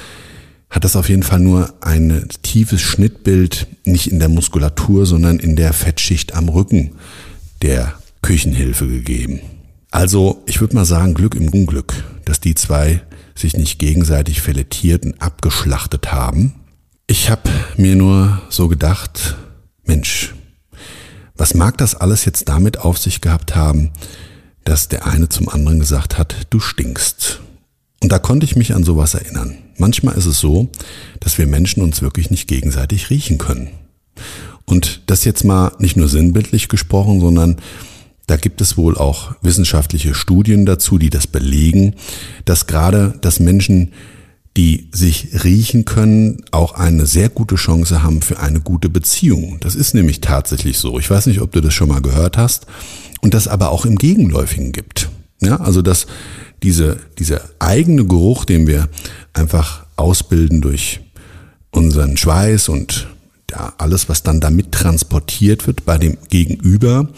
hat 0.70 0.84
das 0.84 0.96
auf 0.96 1.08
jeden 1.08 1.22
Fall 1.22 1.40
nur 1.40 1.74
ein 1.80 2.28
tiefes 2.42 2.80
Schnittbild, 2.80 3.66
nicht 3.84 4.10
in 4.10 4.18
der 4.18 4.28
Muskulatur, 4.28 5.06
sondern 5.06 5.38
in 5.38 5.56
der 5.56 5.72
Fettschicht 5.72 6.34
am 6.34 6.48
Rücken 6.48 6.92
der 7.62 7.94
Küchenhilfe 8.22 8.86
gegeben. 8.86 9.40
Also, 9.90 10.42
ich 10.46 10.60
würde 10.60 10.74
mal 10.74 10.84
sagen, 10.84 11.14
Glück 11.14 11.34
im 11.34 11.48
Unglück, 11.48 12.04
dass 12.24 12.40
die 12.40 12.54
zwei 12.54 13.02
sich 13.34 13.56
nicht 13.56 13.78
gegenseitig 13.78 14.42
filetiert 14.42 15.04
und 15.04 15.22
abgeschlachtet 15.22 16.12
haben. 16.12 16.54
Ich 17.06 17.30
habe 17.30 17.48
mir 17.76 17.96
nur 17.96 18.42
so 18.50 18.68
gedacht, 18.68 19.36
Mensch, 19.84 20.34
was 21.36 21.54
mag 21.54 21.78
das 21.78 21.94
alles 21.94 22.24
jetzt 22.26 22.48
damit 22.48 22.78
auf 22.78 22.98
sich 22.98 23.22
gehabt 23.22 23.56
haben, 23.56 23.92
dass 24.64 24.88
der 24.88 25.06
eine 25.06 25.30
zum 25.30 25.48
anderen 25.48 25.78
gesagt 25.78 26.18
hat, 26.18 26.34
du 26.50 26.60
stinkst. 26.60 27.40
Und 28.02 28.12
da 28.12 28.18
konnte 28.18 28.44
ich 28.44 28.56
mich 28.56 28.74
an 28.74 28.84
sowas 28.84 29.14
erinnern. 29.14 29.56
Manchmal 29.78 30.16
ist 30.16 30.26
es 30.26 30.38
so, 30.38 30.68
dass 31.20 31.38
wir 31.38 31.46
Menschen 31.46 31.82
uns 31.82 32.02
wirklich 32.02 32.30
nicht 32.30 32.48
gegenseitig 32.48 33.10
riechen 33.10 33.38
können. 33.38 33.70
Und 34.64 35.02
das 35.06 35.24
jetzt 35.24 35.44
mal 35.44 35.72
nicht 35.78 35.96
nur 35.96 36.08
sinnbildlich 36.08 36.68
gesprochen, 36.68 37.20
sondern 37.20 37.56
da 38.26 38.36
gibt 38.36 38.60
es 38.60 38.76
wohl 38.76 38.98
auch 38.98 39.34
wissenschaftliche 39.40 40.14
Studien 40.14 40.66
dazu, 40.66 40.98
die 40.98 41.08
das 41.08 41.26
belegen, 41.26 41.94
dass 42.44 42.66
gerade 42.66 43.14
das 43.22 43.40
Menschen, 43.40 43.92
die 44.58 44.88
sich 44.92 45.44
riechen 45.44 45.86
können, 45.86 46.44
auch 46.50 46.74
eine 46.74 47.06
sehr 47.06 47.30
gute 47.30 47.54
Chance 47.54 48.02
haben 48.02 48.20
für 48.20 48.40
eine 48.40 48.60
gute 48.60 48.90
Beziehung. 48.90 49.58
Das 49.60 49.74
ist 49.74 49.94
nämlich 49.94 50.20
tatsächlich 50.20 50.78
so. 50.78 50.98
Ich 50.98 51.08
weiß 51.08 51.26
nicht, 51.26 51.40
ob 51.40 51.52
du 51.52 51.62
das 51.62 51.72
schon 51.72 51.88
mal 51.88 52.02
gehört 52.02 52.36
hast. 52.36 52.66
Und 53.20 53.34
das 53.34 53.48
aber 53.48 53.70
auch 53.70 53.86
im 53.86 53.96
Gegenläufigen 53.96 54.72
gibt. 54.72 55.08
Ja, 55.40 55.56
also 55.56 55.82
dass 55.82 56.06
diese, 56.62 56.98
dieser 57.18 57.42
eigene 57.58 58.04
Geruch, 58.06 58.44
den 58.44 58.66
wir 58.66 58.88
einfach 59.32 59.86
ausbilden 59.96 60.60
durch 60.60 61.00
unseren 61.70 62.16
Schweiß 62.16 62.68
und 62.68 63.08
ja, 63.50 63.72
alles, 63.78 64.08
was 64.08 64.22
dann 64.22 64.40
damit 64.40 64.72
transportiert 64.72 65.66
wird 65.66 65.84
bei 65.84 65.98
dem 65.98 66.18
Gegenüber, 66.28 67.08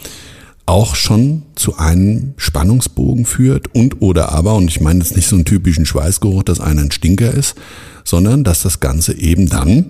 auch 0.67 0.95
schon 0.95 1.43
zu 1.57 1.79
einem 1.79 2.35
Spannungsbogen 2.37 3.25
führt 3.25 3.75
und 3.75 4.01
oder 4.01 4.31
aber, 4.31 4.55
und 4.55 4.69
ich 4.69 4.81
meine 4.81 5.01
jetzt 5.01 5.17
nicht 5.17 5.27
so 5.27 5.35
einen 5.35 5.45
typischen 5.45 5.87
Schweißgeruch, 5.87 6.45
dass 6.45 6.61
einer 6.61 6.83
ein 6.83 6.93
Stinker 6.93 7.33
ist, 7.33 7.57
sondern 8.05 8.45
dass 8.45 8.63
das 8.63 8.79
Ganze 8.79 9.19
eben 9.19 9.49
dann, 9.49 9.87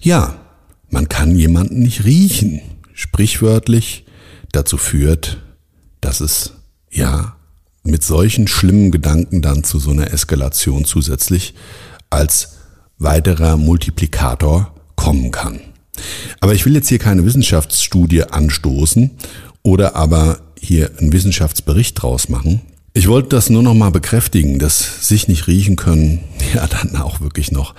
ja, 0.00 0.34
man 0.90 1.08
kann 1.08 1.36
jemanden 1.36 1.80
nicht 1.80 2.04
riechen, 2.04 2.60
sprichwörtlich 2.92 4.04
dazu 4.50 4.78
führt, 4.78 5.42
dass 6.00 6.20
es 6.20 6.54
ja 6.90 7.36
mit 7.86 8.02
solchen 8.02 8.48
schlimmen 8.48 8.90
Gedanken 8.90 9.42
dann 9.42 9.64
zu 9.64 9.78
so 9.78 9.90
einer 9.90 10.12
Eskalation 10.12 10.84
zusätzlich 10.84 11.54
als 12.10 12.56
weiterer 12.98 13.56
Multiplikator 13.56 14.74
kommen 14.96 15.30
kann. 15.30 15.60
Aber 16.40 16.54
ich 16.54 16.64
will 16.66 16.74
jetzt 16.74 16.88
hier 16.88 16.98
keine 16.98 17.24
Wissenschaftsstudie 17.24 18.24
anstoßen 18.24 19.10
oder 19.62 19.96
aber 19.96 20.40
hier 20.58 20.90
einen 20.98 21.12
Wissenschaftsbericht 21.12 22.00
draus 22.00 22.28
machen. 22.28 22.62
Ich 22.92 23.08
wollte 23.08 23.30
das 23.30 23.50
nur 23.50 23.62
noch 23.62 23.74
mal 23.74 23.90
bekräftigen, 23.90 24.58
dass 24.58 25.06
sich 25.06 25.28
nicht 25.28 25.46
riechen 25.46 25.76
können, 25.76 26.20
ja 26.54 26.66
dann 26.66 26.96
auch 26.96 27.20
wirklich 27.20 27.52
noch 27.52 27.74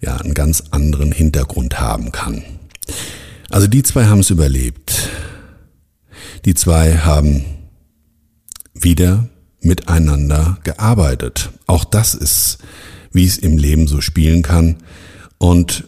ja 0.00 0.16
einen 0.16 0.34
ganz 0.34 0.64
anderen 0.70 1.12
Hintergrund 1.12 1.80
haben 1.80 2.12
kann. 2.12 2.42
Also 3.50 3.66
die 3.66 3.82
zwei 3.82 4.06
haben 4.06 4.20
es 4.20 4.30
überlebt. 4.30 5.08
Die 6.44 6.54
zwei 6.54 6.98
haben 6.98 7.44
wieder 8.74 9.28
miteinander 9.60 10.58
gearbeitet. 10.64 11.50
Auch 11.66 11.84
das 11.84 12.14
ist, 12.14 12.58
wie 13.12 13.26
es 13.26 13.38
im 13.38 13.58
Leben 13.58 13.86
so 13.86 14.00
spielen 14.00 14.42
kann. 14.42 14.76
Und 15.38 15.84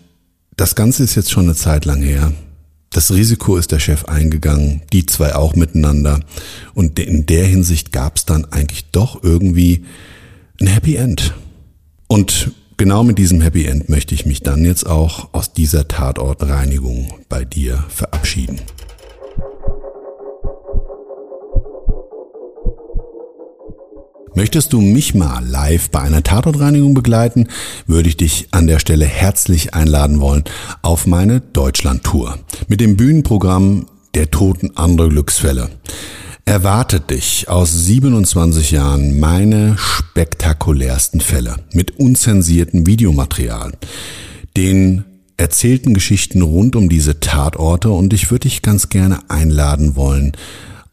das 0.56 0.74
Ganze 0.74 1.04
ist 1.04 1.14
jetzt 1.14 1.30
schon 1.30 1.44
eine 1.44 1.54
Zeit 1.54 1.84
lang 1.84 2.02
her. 2.02 2.32
Das 2.90 3.12
Risiko 3.12 3.56
ist 3.56 3.70
der 3.70 3.78
Chef 3.78 4.06
eingegangen, 4.06 4.82
die 4.92 5.06
zwei 5.06 5.34
auch 5.34 5.54
miteinander. 5.54 6.20
Und 6.74 6.98
in 6.98 7.24
der 7.26 7.46
Hinsicht 7.46 7.92
gab 7.92 8.16
es 8.16 8.24
dann 8.24 8.46
eigentlich 8.46 8.90
doch 8.90 9.22
irgendwie 9.22 9.84
ein 10.60 10.66
Happy 10.66 10.96
End. 10.96 11.34
Und 12.08 12.50
genau 12.76 13.04
mit 13.04 13.18
diesem 13.18 13.40
Happy 13.40 13.66
End 13.66 13.88
möchte 13.88 14.14
ich 14.14 14.26
mich 14.26 14.42
dann 14.42 14.64
jetzt 14.64 14.86
auch 14.86 15.32
aus 15.32 15.52
dieser 15.52 15.86
Tatortreinigung 15.86 17.12
bei 17.28 17.44
dir 17.44 17.84
verabschieden. 17.88 18.60
Möchtest 24.34 24.72
du 24.72 24.80
mich 24.80 25.14
mal 25.14 25.44
live 25.44 25.90
bei 25.90 26.00
einer 26.00 26.22
Tatortreinigung 26.22 26.94
begleiten, 26.94 27.48
würde 27.86 28.08
ich 28.08 28.16
dich 28.16 28.48
an 28.52 28.68
der 28.68 28.78
Stelle 28.78 29.04
herzlich 29.04 29.74
einladen 29.74 30.20
wollen 30.20 30.44
auf 30.82 31.06
meine 31.06 31.40
Deutschland-Tour 31.40 32.38
mit 32.68 32.80
dem 32.80 32.96
Bühnenprogramm 32.96 33.86
Der 34.14 34.30
Toten 34.30 34.76
andere 34.76 35.08
Glücksfälle. 35.08 35.70
Erwartet 36.44 37.10
dich 37.10 37.48
aus 37.48 37.72
27 37.72 38.70
Jahren 38.70 39.18
meine 39.18 39.76
spektakulärsten 39.76 41.20
Fälle 41.20 41.56
mit 41.72 41.98
unzensiertem 41.98 42.86
Videomaterial, 42.86 43.72
den 44.56 45.04
erzählten 45.36 45.92
Geschichten 45.92 46.42
rund 46.42 46.76
um 46.76 46.88
diese 46.88 47.18
Tatorte 47.18 47.90
und 47.90 48.12
ich 48.12 48.30
würde 48.30 48.48
dich 48.48 48.62
ganz 48.62 48.90
gerne 48.90 49.18
einladen 49.28 49.96
wollen 49.96 50.32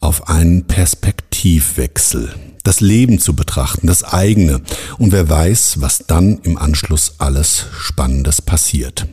auf 0.00 0.28
einen 0.28 0.66
Perspektivwechsel 0.66 2.34
das 2.68 2.80
Leben 2.80 3.18
zu 3.18 3.34
betrachten, 3.34 3.86
das 3.86 4.04
eigene. 4.04 4.60
Und 4.98 5.12
wer 5.12 5.28
weiß, 5.28 5.80
was 5.80 6.04
dann 6.06 6.38
im 6.42 6.58
Anschluss 6.58 7.14
alles 7.16 7.64
Spannendes 7.78 8.42
passiert. 8.42 9.06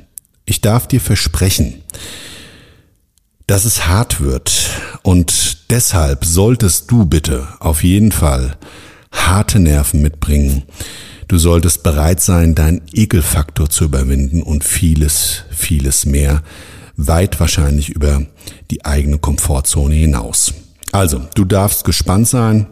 Ich 0.46 0.60
darf 0.60 0.88
dir 0.88 1.00
versprechen, 1.00 1.82
dass 3.48 3.64
es 3.64 3.88
hart 3.88 4.20
wird. 4.20 4.70
Und 5.04 5.70
deshalb 5.70 6.26
solltest 6.26 6.92
du 6.92 7.06
bitte 7.06 7.48
auf 7.60 7.82
jeden 7.84 8.12
Fall 8.12 8.58
harte 9.12 9.60
Nerven 9.60 10.02
mitbringen. 10.02 10.64
Du 11.30 11.38
solltest 11.38 11.82
bereit 11.82 12.22
sein, 12.22 12.56
deinen 12.56 12.82
Ekelfaktor 12.92 13.70
zu 13.70 13.86
überwinden 13.86 14.44
und 14.44 14.66
vieles, 14.66 15.44
vieles 15.50 16.06
mehr, 16.06 16.44
weit 16.98 17.40
wahrscheinlich 17.40 17.88
über 17.88 18.26
die 18.70 18.84
eigene 18.84 19.18
Komfortzone 19.18 19.96
hinaus. 19.96 20.54
Also, 20.96 21.24
du 21.36 21.44
darfst 21.44 21.84
gespannt 21.84 22.26
sein. 22.26 22.68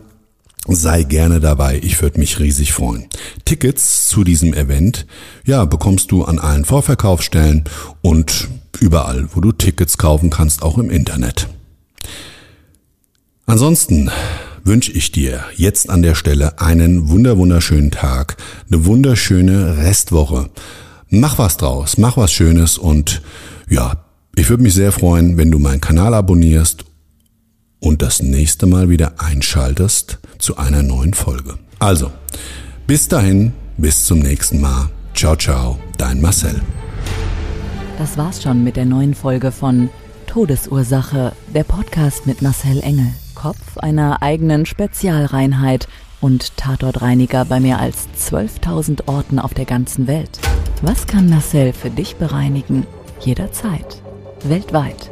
Sei 0.66 1.04
gerne 1.04 1.42
dabei, 1.42 1.78
ich 1.84 2.02
würde 2.02 2.22
mich 2.22 2.40
riesig 2.40 2.72
freuen. 2.72 3.08
Tickets 3.44 4.08
zu 4.08 4.24
diesem 4.24 4.54
Event, 4.54 5.06
ja, 5.46 5.66
bekommst 5.66 6.10
du 6.10 6.24
an 6.24 6.40
allen 6.40 6.64
Vorverkaufsstellen 6.64 7.66
und 8.02 8.48
überall, 8.80 9.28
wo 9.34 9.42
du 9.42 9.52
Tickets 9.52 9.98
kaufen 9.98 10.30
kannst, 10.30 10.64
auch 10.64 10.78
im 10.78 10.90
Internet. 10.90 11.50
Ansonsten 13.46 14.10
wünsche 14.64 14.94
ich 14.94 15.12
dir 15.12 15.44
jetzt 15.58 15.90
an 15.90 16.02
der 16.02 16.16
Stelle 16.16 16.62
einen 16.62 17.10
wunderwunderschönen 17.10 17.92
Tag, 17.92 18.38
eine 18.72 18.86
wunderschöne 18.86 19.80
Restwoche. 19.80 20.50
Mach 21.10 21.40
was 21.40 21.58
draus, 21.58 21.98
mach 21.98 22.16
was 22.16 22.32
Schönes 22.32 22.78
und 22.78 23.22
ja, 23.70 24.06
ich 24.38 24.50
würde 24.50 24.64
mich 24.64 24.76
sehr 24.76 24.94
freuen, 24.94 25.36
wenn 25.36 25.52
du 25.52 25.60
meinen 25.60 25.82
Kanal 25.82 26.14
abonnierst 26.14 26.86
und 27.84 28.02
das 28.02 28.22
nächste 28.22 28.66
Mal 28.66 28.90
wieder 28.90 29.16
einschaltest 29.18 30.20
zu 30.40 30.58
einer 30.58 30.84
neuen 30.84 31.14
Folge. 31.14 31.56
Also, 31.80 32.12
bis 32.88 33.10
dahin, 33.10 33.52
bis 33.78 34.06
zum 34.06 34.20
nächsten 34.20 34.62
Mal. 34.62 34.90
Ciao, 35.14 35.36
ciao, 35.36 35.78
dein 35.98 36.22
Marcel. 36.22 36.62
Das 37.98 38.18
war's 38.18 38.42
schon 38.42 38.64
mit 38.64 38.78
der 38.78 38.86
neuen 38.86 39.14
Folge 39.14 39.52
von 39.52 39.90
Todesursache, 40.28 41.34
der 41.54 41.64
Podcast 41.66 42.26
mit 42.26 42.42
Marcel 42.42 42.80
Engel, 42.82 43.12
Kopf 43.36 43.78
einer 43.78 44.22
eigenen 44.22 44.66
Spezialreinheit 44.66 45.90
und 46.22 46.56
Tatortreiniger 46.56 47.44
bei 47.44 47.60
mehr 47.60 47.80
als 47.80 48.08
12.000 48.18 49.08
Orten 49.08 49.40
auf 49.40 49.54
der 49.54 49.66
ganzen 49.66 50.08
Welt. 50.08 50.40
Was 50.82 51.06
kann 51.06 51.30
Marcel 51.30 51.74
für 51.74 51.90
dich 51.90 52.16
bereinigen? 52.16 52.88
Jederzeit. 53.20 54.02
Weltweit 54.46 55.12